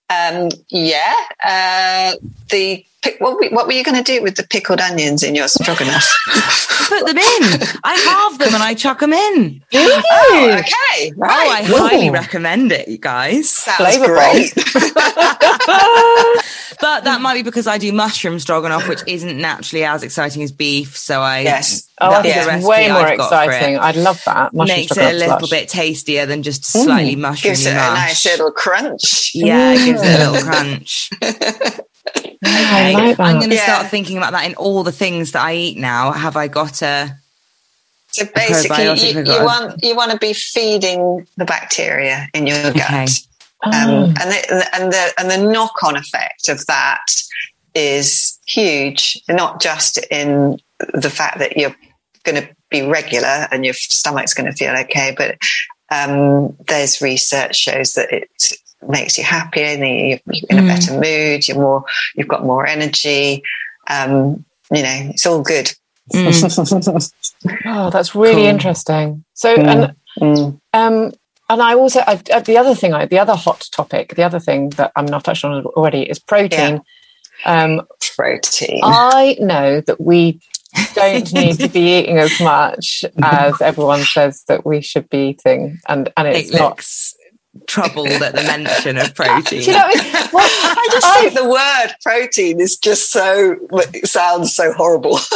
[0.09, 1.13] Um, yeah.
[1.43, 2.15] Uh,
[2.49, 2.85] the
[3.19, 6.15] what, what were you going to do with the pickled onions in your stroganoff?
[6.87, 7.61] Put them in.
[7.83, 9.63] I halve them and I chuck them in.
[9.73, 11.11] Oh, okay.
[11.15, 11.31] Right.
[11.31, 11.87] Oh, I Ooh.
[11.87, 13.49] highly recommend it, you guys.
[13.49, 14.53] Sounds great.
[16.81, 20.51] but that might be because I do mushroom stroganoff, which isn't naturally as exciting as
[20.51, 20.97] beef.
[20.97, 21.89] So I yes.
[22.01, 23.77] Oh, that's way more exciting.
[23.77, 24.53] I'd love that.
[24.53, 27.19] Mushroom Makes it a little bit tastier than just slightly mm.
[27.19, 27.89] mushroomy Gives it mush.
[27.89, 29.31] a nice little crunch.
[29.33, 31.09] Yeah, it gives it a little crunch.
[32.45, 32.93] Okay.
[32.93, 33.63] Like I'm going to yeah.
[33.63, 36.11] start thinking about that in all the things that I eat now.
[36.11, 37.15] Have I got a
[38.13, 42.75] so basically, you, you, want you want to be feeding the bacteria in your gut,
[42.75, 43.05] okay.
[43.63, 44.03] um, oh.
[44.05, 47.05] and the, and the and the knock on effect of that
[47.73, 49.19] is huge.
[49.27, 50.59] Not just in
[50.93, 51.75] the fact that you're
[52.23, 55.39] going to be regular and your stomach's going to feel okay, but
[55.89, 58.29] um, there's research shows that it
[58.89, 60.19] makes you happier, you're
[60.49, 60.67] in a mm.
[60.67, 61.83] better mood, you're more,
[62.15, 63.43] you've got more energy.
[63.87, 65.71] Um, you know, it's all good.
[67.65, 68.45] Oh, that's really Cool.
[68.45, 69.23] interesting.
[69.33, 70.59] So, and Mm.
[70.73, 71.11] um,
[71.49, 74.39] and I also I, uh, the other thing, I, the other hot topic, the other
[74.39, 76.81] thing that I'm not touched on already is protein.
[77.45, 77.81] Um,
[78.15, 78.79] Protein.
[78.83, 80.39] I know that we
[80.93, 85.79] don't need to be eating as much as everyone says that we should be eating,
[85.87, 86.69] and and it's It not.
[86.71, 87.15] looks
[87.67, 89.61] troubled at the mention of protein.
[89.61, 90.13] Do you know what I mean?
[90.33, 95.19] Well, I just think the word protein is just so it sounds so horrible.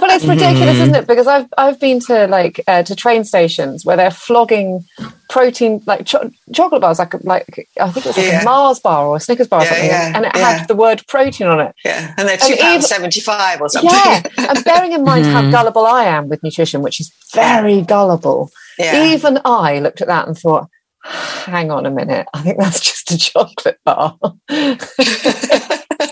[0.00, 1.06] but it's ridiculous, isn't it?
[1.06, 4.86] Because I've I've been to like uh, to train stations where they're flogging
[5.28, 8.40] protein like cho- chocolate bars, like like I think it was like Yeah.
[8.40, 10.50] a Mars bar or a Snickers bar or something, yeah, and it yeah.
[10.58, 11.74] had the word protein on it.
[11.84, 13.90] yeah, and they're two pounds seventy five or something.
[13.92, 18.50] Yeah, and bearing in mind how gullible I am with nutrition, which is very gullible,
[18.78, 19.12] Yeah.
[19.12, 20.68] even I looked at that and thought.
[21.04, 22.26] Hang on a minute.
[22.32, 24.16] I think that's just a chocolate bar.
[24.22, 24.76] you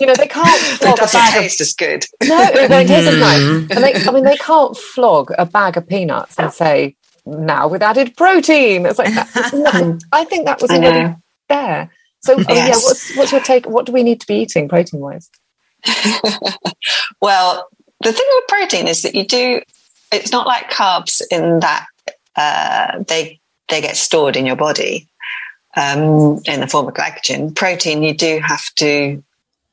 [0.07, 2.05] know, they can't it flog a doesn't bag of taste as good.
[2.25, 3.71] No, it don't taste as nice.
[3.71, 7.83] And they, I mean, they can't flog a bag of peanuts and say, now with
[7.83, 8.87] added protein.
[8.87, 11.15] It's like, that, no, I think that was I already
[11.49, 11.91] there.
[12.23, 13.67] So, I mean, yeah, what's, what's your take?
[13.67, 15.31] What do we need to be eating protein wise?
[17.21, 17.69] Well,
[18.03, 19.61] the thing with protein is that you do.
[20.13, 21.87] It's not like carbs in that
[22.37, 23.40] uh, they
[23.71, 25.09] they get stored in your body
[25.77, 27.55] um, in the form of glycogen.
[27.55, 29.23] Protein you do have to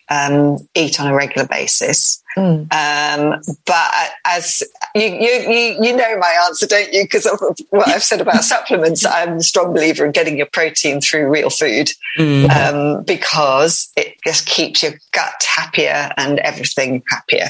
[0.09, 2.21] um, eat on a regular basis.
[2.37, 2.71] Mm.
[2.71, 3.91] Um, but
[4.25, 4.63] as
[4.95, 7.03] you, you, you, you know my answer, don't you?
[7.03, 7.39] Because of
[7.71, 11.49] what I've said about supplements, I'm a strong believer in getting your protein through real
[11.49, 12.49] food Mm.
[12.49, 17.49] um, because it just keeps your gut happier and everything happier.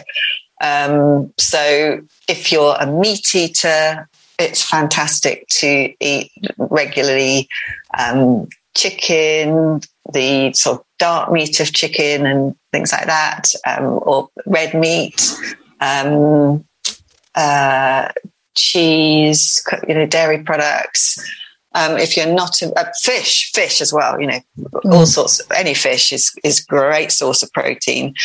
[0.59, 4.09] Um, so if you're a meat eater,
[4.39, 7.47] it's fantastic to eat regularly
[7.97, 9.81] um, chicken,
[10.13, 15.35] the sort of dark meat of chicken and things like that, um, or red meat,
[15.81, 16.63] um,
[17.35, 18.09] uh,
[18.55, 21.19] cheese, you know, dairy products.
[21.73, 24.39] Um, if you're not a, uh, fish, fish as well, you know,
[24.85, 25.39] all sorts.
[25.39, 28.15] Of, any fish is is great source of protein.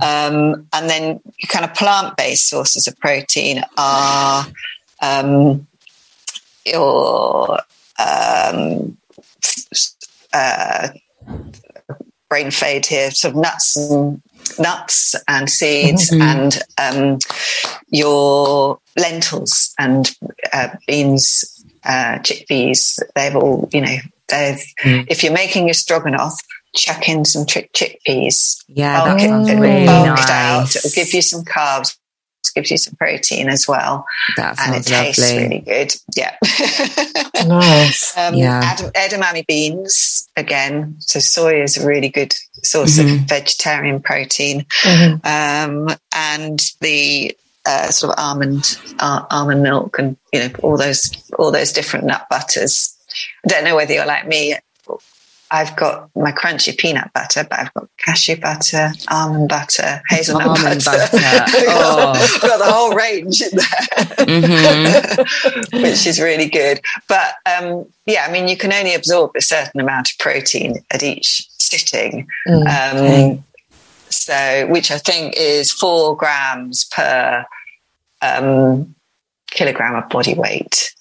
[0.00, 4.46] Um, and then kind of plant based sources of protein are
[5.02, 5.66] um,
[6.64, 7.58] your
[7.98, 8.96] um,
[10.32, 10.88] uh,
[12.28, 14.22] brain fade here, sort of nuts and
[14.58, 17.18] nuts and seeds, and um,
[17.88, 20.16] your lentils and
[20.52, 21.44] uh, beans,
[21.84, 22.98] uh, chickpeas.
[23.14, 23.96] They've all, you know,
[24.28, 24.62] they've.
[25.08, 26.40] If you're making your stroganoff,
[26.74, 28.64] chuck in some chick- chickpeas.
[28.68, 30.60] Yeah, bulk that it, really bulk it out.
[30.60, 30.76] nice.
[30.76, 31.96] It'll give you some carbs.
[32.54, 34.04] Gives you some protein as well,
[34.36, 35.94] That and it sounds tastes really good.
[36.14, 36.36] Yeah.
[37.46, 38.16] Nice.
[38.16, 38.60] Um, Yeah.
[38.76, 40.96] edam- edamame beans again.
[41.00, 42.32] So soy is a really good
[42.62, 45.24] source of vegetarian protein, Mhm.
[45.26, 51.10] um, and the uh, sort of almond uh, almond milk, and you know all those
[51.38, 52.94] all those different nut butters.
[53.44, 54.56] I don't know whether you're like me.
[55.54, 60.82] I've got my crunchy peanut butter, but I've got cashew butter, almond butter, hazelnut Almond
[60.84, 60.98] butter.
[61.12, 61.44] butter.
[61.68, 62.12] Oh.
[62.16, 65.72] I've got the whole range in there Mhm.
[65.82, 66.80] which is really good.
[67.06, 71.02] But um, yeah, I mean, you can only absorb a certain amount of protein at
[71.02, 72.26] each sitting.
[72.48, 73.44] Um,
[74.08, 77.44] so, which I think is four grams per
[78.22, 78.94] um,
[79.50, 80.94] kilogram of body weight.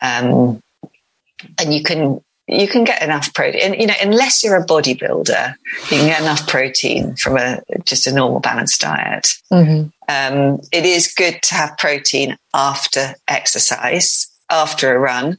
[0.00, 0.62] Um,
[1.58, 3.74] and you can you can get enough protein.
[3.80, 5.54] You know, unless you're a bodybuilder,
[5.90, 9.92] you can get enough protein from a just a normal balanced diet Mhm.
[10.08, 15.38] um, it is good to have protein after exercise, after a run,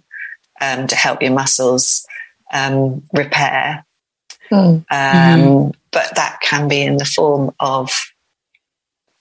[0.62, 2.06] um, to help your muscles
[2.54, 3.86] um, repair.
[4.52, 4.86] Mm.
[4.90, 7.92] Um, But that can be in the form of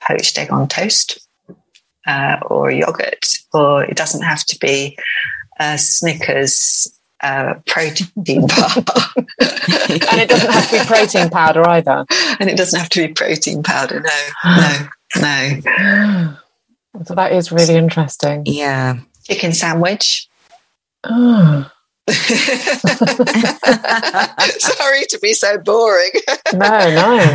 [0.01, 1.21] poached egg on toast
[2.07, 4.97] uh, or yogurt, or it doesn't have to be
[5.59, 6.89] a Snickers
[7.23, 8.09] uh, protein
[8.47, 8.85] bar.
[9.39, 12.05] And it doesn't have to be protein powder either.
[12.41, 14.01] and it doesn't have to be protein powder.
[14.01, 14.89] No,
[15.21, 16.37] no, no.
[17.07, 18.43] So that is really interesting.
[18.45, 18.99] Yeah.
[19.25, 20.29] Chicken sandwich.
[21.05, 21.71] Oh,
[22.09, 22.27] Sorry
[25.09, 26.11] to be so boring,
[26.53, 27.35] no, no.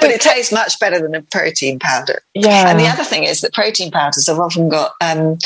[0.00, 2.20] but it tastes much better than a protein powder.
[2.34, 2.68] Yeah.
[2.68, 5.38] And the other thing is that protein powders have often got um,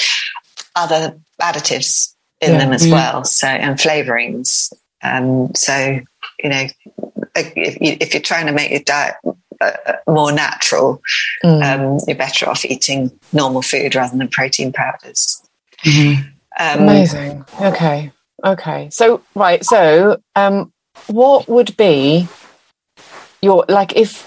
[0.76, 2.58] other additives in Yeah.
[2.58, 4.72] them as well, so and flavorings.
[5.02, 5.98] Um, so
[6.42, 6.66] you know,
[7.34, 9.14] if, you, if you're trying to make your diet
[9.60, 9.72] uh,
[10.06, 11.00] more natural,
[11.44, 11.62] Mm.
[11.64, 15.42] um, you're better off eating normal food rather than protein powders.
[15.84, 16.24] Mhm.
[16.58, 17.44] Um, Amazing.
[17.60, 18.10] Okay.
[18.44, 18.88] Okay.
[18.90, 19.64] So right.
[19.64, 20.72] So um,
[21.06, 22.28] what would be
[23.42, 24.26] your like if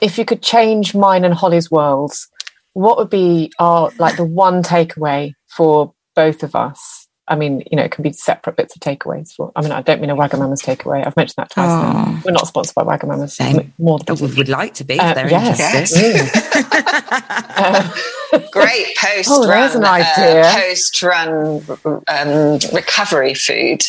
[0.00, 2.28] if you could change mine and Holly's worlds,
[2.74, 7.08] what would be our like the one takeaway for both of us?
[7.28, 9.32] I mean, you know, it can be separate bits of takeaways.
[9.32, 11.06] For, I mean, I don't mean a Wagamama's takeaway.
[11.06, 11.68] I've mentioned that twice.
[11.68, 12.20] Now.
[12.24, 13.36] We're not sponsored by Wagamama's.
[13.36, 13.72] Same.
[13.78, 15.96] More than we would like to be uh, if they're yes.
[15.96, 16.30] interested.
[17.56, 17.92] uh,
[18.50, 20.42] Great post oh, there's run, an idea.
[20.42, 21.62] uh, post run
[22.08, 23.82] um, recovery food.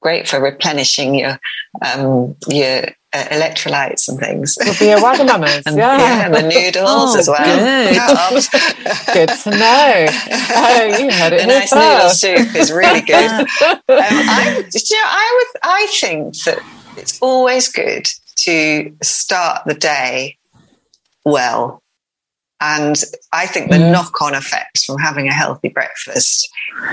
[0.00, 1.38] Great for replenishing your
[1.84, 4.56] um, your uh, electrolytes and things.
[4.64, 6.24] Would be a Wagamama's, and, yeah.
[6.26, 7.58] and the noodles Oh, as well.
[7.58, 7.96] good.
[9.14, 10.06] Good to know.
[10.52, 12.20] Oh, you it the nice noodle first.
[12.20, 13.30] soup is really good.
[13.30, 13.46] um,
[13.88, 16.58] I, you know, I would, I think that
[16.96, 18.06] it's always good
[18.36, 20.38] to start the day
[21.24, 21.82] well.
[22.60, 23.00] And
[23.32, 23.92] I think the Mm.
[23.92, 26.48] knock on effects from having a healthy breakfast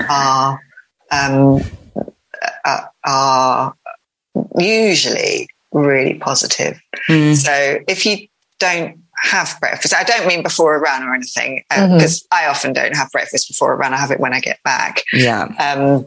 [0.08, 0.60] are,
[1.10, 1.60] um,
[2.64, 3.74] are, are
[4.58, 6.80] usually really positive.
[7.08, 7.36] Mm.
[7.36, 12.26] So if you don't have breakfast, I don't mean before a run or anything, because
[12.30, 13.92] I often don't have breakfast before a run.
[13.92, 15.02] I have it when I get back.
[15.12, 16.06] Yeah, Um,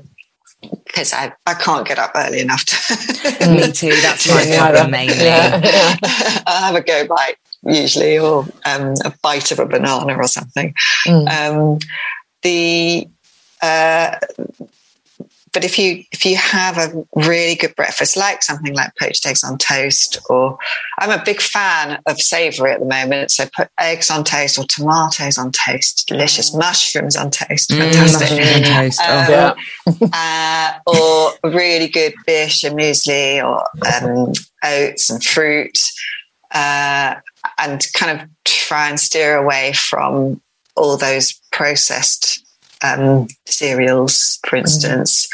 [0.86, 3.50] because I, I can't get up early enough to.
[3.50, 3.90] me too.
[4.02, 5.16] That's my problem mainly.
[5.18, 5.98] Yeah.
[6.48, 10.74] I'll have a go bite usually, or um, a bite of a banana or something.
[11.08, 11.74] Mm.
[11.74, 11.80] Um,
[12.44, 13.08] the
[13.62, 14.18] uh,
[15.54, 19.44] but if you if you have a really good breakfast, like something like poached eggs
[19.44, 20.58] on toast, or
[21.00, 24.66] I'm a big fan of savoury at the moment, so put eggs on toast or
[24.66, 28.30] tomatoes on toast, delicious mushrooms on toast, Mm, fantastic.
[28.32, 29.02] mushroom and toast.
[29.04, 29.56] Oh.
[29.88, 33.66] Um, uh, or really good Bircher muesli or
[34.04, 34.34] um,
[34.64, 35.78] oats and fruit
[36.52, 37.16] uh,
[37.58, 40.42] and kind of try and steer away from
[40.76, 42.46] all those processed
[42.84, 45.28] um, cereals, for instance.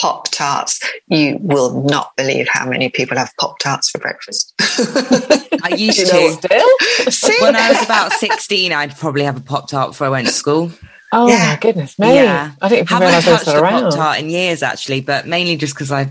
[0.00, 0.80] Pop tarts.
[1.08, 4.54] You will not believe how many people have Pop tarts for breakfast.
[4.60, 7.10] I used you know to.
[7.12, 7.40] still?
[7.42, 10.32] When I was about 16, I'd probably have a Pop Tart before I went to
[10.32, 10.72] school.
[11.12, 11.48] Oh Yeah.
[11.52, 12.14] my goodness me!
[12.14, 12.52] Yeah.
[12.62, 13.82] I didn't even Haven't realise those touched were a around.
[13.82, 16.10] Pop Tart in years, actually, but mainly just because I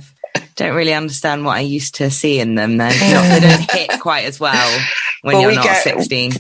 [0.56, 2.78] don't really understand what I used to see in them.
[2.78, 4.80] They're they don't hit quite as well
[5.22, 6.34] when Well, you're we not get- 16.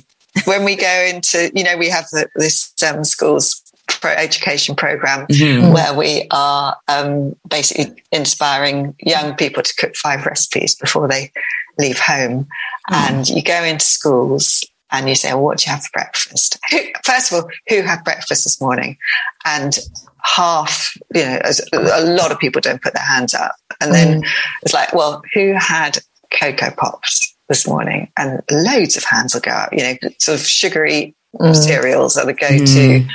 [0.45, 3.63] when we go into, you know, we have the, this um, schools
[3.99, 5.73] pro education program Mhm.
[5.73, 11.31] where we are um, basically inspiring young people to cook five recipes before they
[11.77, 12.47] leave home.
[12.91, 16.57] And you go into schools and you say, well, what do you have for breakfast?
[16.71, 18.97] Who, first of all, who had breakfast this morning?
[19.45, 19.77] And
[20.23, 23.55] half, you know, as- a lot of people don't put their hands up.
[23.79, 24.23] And then
[24.63, 25.99] it's like, well, who had
[26.31, 28.11] Cocoa Pops this morning?
[28.17, 31.55] And loads of hands will go up, you know, sort of sugary Mm.
[31.55, 33.05] cereals are the go-to.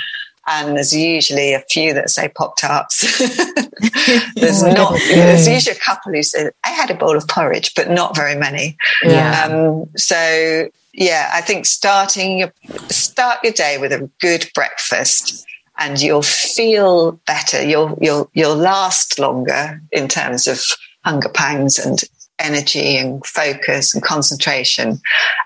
[0.47, 3.19] And there's usually a few that say Pop Tarts.
[4.35, 7.75] there's Oh not, there's usually a couple who say, I had a bowl of porridge,
[7.75, 8.77] but not very many.
[9.03, 9.45] Yeah.
[9.45, 12.53] Um, so yeah, I think starting your,
[12.89, 15.47] start your day with a good breakfast
[15.79, 17.65] and you'll feel better.
[17.65, 20.61] You'll, you'll, you'll last longer in terms of
[21.05, 22.01] hunger pangs and
[22.39, 25.01] energy and focus and concentration.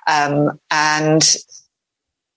[0.06, 1.36] Um, and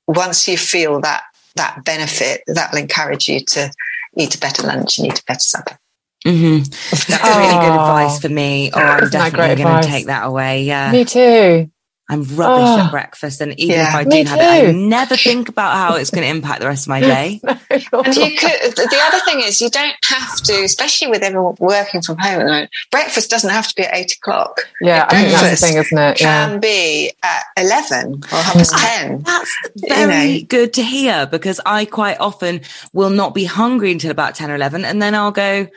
[0.08, 1.24] once you feel that,
[1.56, 3.72] that benefit, that'll encourage you to
[4.18, 5.78] eat a better lunch and eat a better supper.
[6.26, 6.58] Mm-hmm.
[6.60, 7.82] That's really good Oh.
[7.82, 8.72] advice for me.
[8.74, 10.64] Oh, I'm Isn't that definitely going to take that away.
[10.64, 10.92] Yeah.
[10.92, 11.72] Me too.
[12.12, 12.78] I'm rubbish Oh.
[12.80, 12.92] at ah.
[12.92, 13.40] breakfast.
[13.40, 13.88] And even Yeah.
[13.88, 16.60] if I Me do have it, I never think about how it's going to impact
[16.60, 17.40] the rest of my day.
[17.42, 22.02] And you could, the other thing is you don't have to, especially with everyone working
[22.02, 24.60] from home at the moment, breakfast doesn't have to be at eight o'clock.
[24.82, 26.22] yeah, I think that's the thing, isn't it?
[26.22, 26.48] Yeah.
[26.50, 29.22] Can be at 11 or half past ah, 10.
[29.24, 30.46] That's You very know.
[30.50, 32.60] good to hear because I quite often
[32.92, 34.84] will not be hungry until about 10 or 11.
[34.84, 35.68] And then I'll go,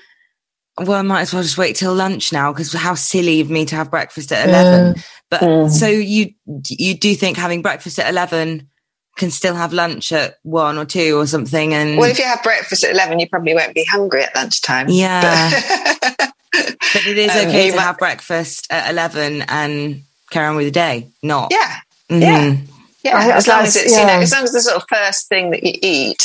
[0.78, 3.64] well, I might as well just wait till lunch now because how silly of me
[3.66, 4.96] to have breakfast at 11.
[5.40, 5.70] But Mm.
[5.70, 6.34] so you,
[6.68, 8.68] you do think having breakfast at 11
[9.16, 11.72] can still have lunch at one or two or something.
[11.74, 14.86] And Well, if you have breakfast at 11, you probably won't be hungry at lunchtime.
[14.88, 15.50] Yeah.
[15.50, 20.46] But, but it is um, okay you to might- have breakfast at 11 and carry
[20.46, 21.08] on with the day.
[21.22, 21.52] Not.
[21.52, 21.76] yeah.
[22.10, 22.20] Mhm.
[22.20, 22.56] yeah.
[23.04, 23.16] Yeah.
[23.18, 25.50] I- as long as it's, you know, as long as the sort of first thing
[25.50, 26.24] that you eat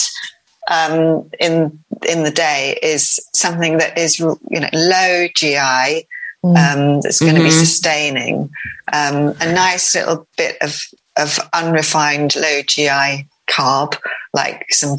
[0.69, 6.07] um, in in the day is something that is, you know, low GI,
[6.43, 7.59] um, that's going to be Mhm.
[7.59, 8.49] sustaining,
[8.93, 10.79] um, a nice little bit of,
[11.17, 13.97] of unrefined low GI carb,
[14.33, 14.97] like some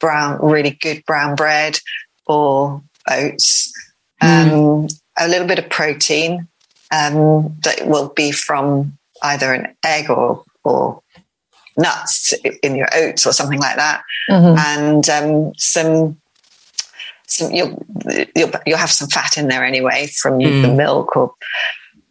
[0.00, 1.78] brown, really good brown bread
[2.26, 3.72] or oats,
[4.20, 4.86] um,
[5.18, 6.46] a little bit of protein
[6.92, 11.00] um, that will be from either an egg or, or
[11.78, 14.58] nuts in your oats or something like that, Mhm.
[14.58, 16.18] and um, some.
[17.32, 17.84] Some, you'll,
[18.36, 20.76] you'll you'll have some fat in there anyway from the Mm.
[20.76, 21.34] milk or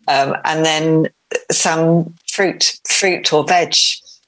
[0.08, 1.08] um, and then
[1.52, 3.74] some fruit, fruit or veg.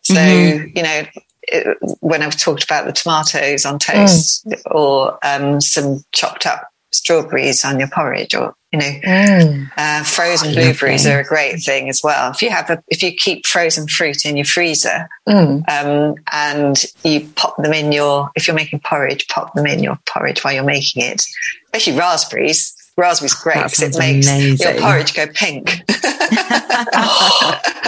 [0.01, 0.77] So, mm-hmm.
[0.77, 1.03] you know,
[1.43, 4.61] it, when I've talked about the tomatoes on toast mm.
[4.67, 9.69] or um, some chopped up strawberries on your porridge or you know mm.
[9.77, 13.11] uh, frozen blueberries are a great thing as well if you have a if you
[13.13, 15.63] keep frozen fruit in your freezer mm.
[15.69, 19.97] um, and you pop them in your if you're making porridge pop them in your
[20.07, 21.23] porridge while you're making it
[21.65, 24.73] especially raspberries raspberries great because it makes amazing.
[24.73, 25.81] your porridge go pink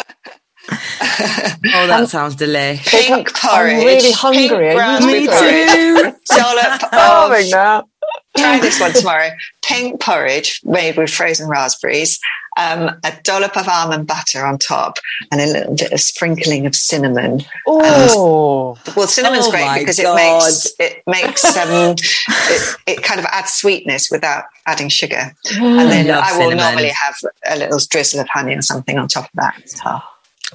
[0.71, 2.89] oh, that sounds delicious.
[2.89, 3.73] Pink porridge.
[3.73, 4.47] I'm really hungry.
[5.05, 6.13] Me too.
[6.35, 7.85] Dollop of.
[8.37, 9.29] Try this one tomorrow.
[9.63, 12.19] Pink porridge made with frozen raspberries,
[12.57, 14.97] um, a dollop of almond butter on top,
[15.31, 17.43] and a little bit of sprinkling of cinnamon.
[17.67, 20.13] Oh, well, cinnamon's oh great because God.
[20.13, 25.35] it makes it makes um, it, it, kind of adds sweetness without adding sugar.
[25.47, 26.57] Mm, and then I, I will cinnamon.
[26.57, 29.61] normally have a little drizzle of honey or something on top of that.
[29.85, 30.01] Oh.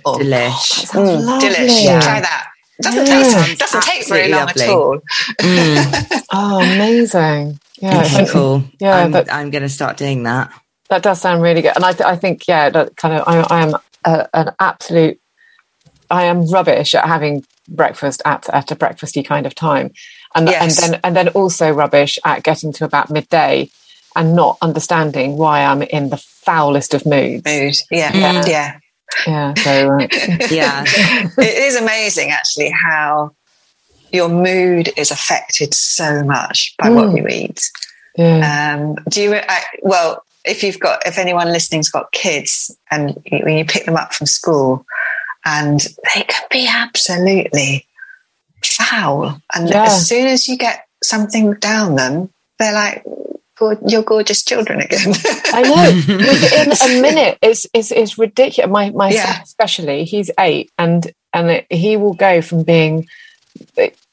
[0.05, 0.87] Oh, delish.
[0.93, 1.85] Mm, delish.
[1.85, 2.01] Yeah.
[2.01, 2.51] Try that.
[2.81, 3.45] Doesn't, yeah.
[3.45, 4.63] take, doesn't take very long lovely.
[4.65, 4.99] at all.
[5.41, 6.23] Mm.
[6.33, 7.61] oh, amazing.
[7.81, 8.03] Yeah.
[8.03, 8.65] Okay, cool.
[8.79, 8.97] Yeah.
[8.97, 10.53] I'm, that, I'm going to start doing that.
[10.89, 11.73] That does sound really good.
[11.77, 13.75] And I, I think, yeah, that kind of, I, I am
[14.05, 15.21] a, an absolute,
[16.11, 19.93] I am rubbish at having breakfast at, at a breakfasty kind of time.
[20.35, 20.83] And, yes.
[20.83, 23.71] and then, and then also rubbish at getting to about midday
[24.17, 27.45] and not understanding why I'm in the foulest of moods.
[27.47, 27.77] Mood.
[27.91, 28.17] Yeah.
[28.17, 28.45] Yeah.
[28.47, 28.79] yeah.
[29.27, 29.55] Yeah.
[29.55, 30.09] So, uh,
[30.51, 30.85] yeah.
[31.39, 33.33] it is amazing actually how
[34.13, 36.95] your mood is affected so much by mm.
[36.95, 37.61] what you eat.
[38.17, 38.77] Yeah.
[38.77, 43.57] Um, do you, I, well, if you've got, if anyone listening's got kids and when
[43.57, 44.85] you pick them up from school
[45.45, 47.87] and they can be absolutely
[48.65, 49.41] foul.
[49.55, 49.85] And yeah.
[49.85, 53.05] as soon as you get something down them, they're like,
[53.87, 55.15] your gorgeous children again.
[55.53, 56.17] I know.
[56.17, 58.71] Within a minute, it's, it's, it's ridiculous.
[58.71, 59.25] My, my yeah.
[59.25, 63.07] son, especially, he's eight and, and it, he will go from being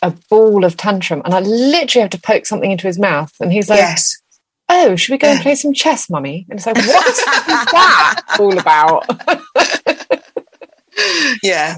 [0.02, 3.34] a ball of tantrum and I literally have to poke something into his mouth.
[3.40, 4.22] And he's like, yes.
[4.70, 6.46] Oh, should we go and play some chess, mummy?
[6.50, 9.06] And it's like, what is that all about?
[11.42, 11.78] yeah.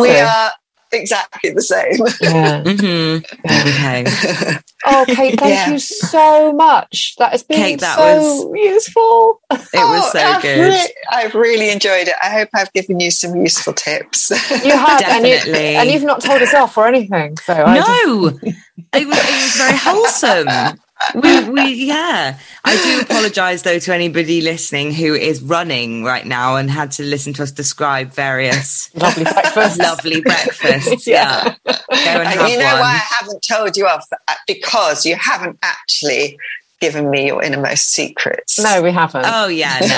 [0.00, 0.52] we are
[0.92, 2.06] exactly the same.
[2.20, 2.62] Yeah.
[2.72, 3.24] Mm-hmm.
[3.44, 4.58] Okay.
[4.86, 5.70] oh, Kate, thank yeah.
[5.70, 7.14] you so much.
[7.18, 9.40] That has been Kate, that so was, useful.
[9.50, 10.58] It was oh, so I've good.
[10.60, 12.14] Really, I've really enjoyed it.
[12.22, 14.30] I hope I've given you some useful tips.
[14.30, 15.52] You have, Definitely.
[15.52, 17.36] And, you, and you've not told us off or anything.
[17.38, 18.44] So no, just...
[18.44, 20.78] it, was, it was very wholesome
[21.14, 22.38] we, we, yeah.
[22.64, 27.02] I do apologize though to anybody listening who is running right now and had to
[27.02, 29.78] listen to us describe various lovely breakfasts.
[29.78, 31.06] lovely breakfasts.
[31.06, 31.54] yeah.
[31.90, 32.48] yeah.
[32.48, 32.80] you know one.
[32.80, 34.06] why I haven't told you off?
[34.28, 36.38] Uh, because you haven't actually
[36.82, 38.58] given me your innermost secrets.
[38.58, 39.24] No, we haven't.
[39.26, 39.86] Oh yeah, no.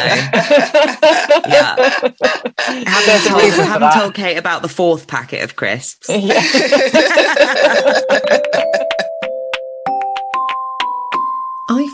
[1.49, 1.77] yeah.
[2.59, 6.09] I haven't, told, haven't told Kate about the fourth packet of crisps.
[6.11, 6.43] Yeah.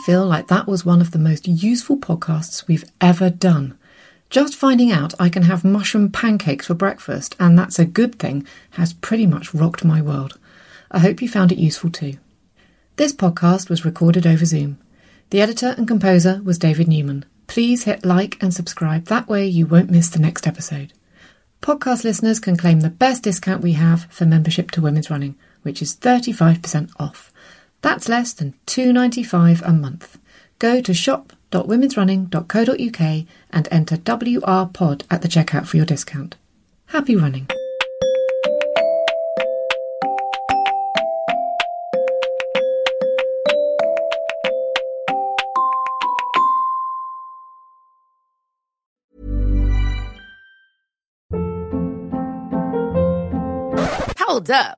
[0.05, 3.77] Feel like that was one of the most useful podcasts we've ever done.
[4.29, 8.47] Just finding out I can have mushroom pancakes for breakfast, and that's a good thing,
[8.71, 10.39] has pretty much rocked my world.
[10.89, 12.17] I hope you found it useful too.
[12.95, 14.77] This podcast was recorded over Zoom.
[15.29, 17.25] The editor and composer was David Newman.
[17.47, 20.93] Please hit like and subscribe, that way you won't miss the next episode.
[21.61, 25.81] Podcast listeners can claim the best discount we have for membership to Women's Running, which
[25.81, 27.30] is 35% off.
[27.81, 30.19] That's less than $2.95 a month.
[30.59, 36.35] Go to shop.womensrunning.co.uk and enter WRPOD at the checkout for your discount.
[36.87, 37.47] Happy running!
[54.19, 54.77] Hold up.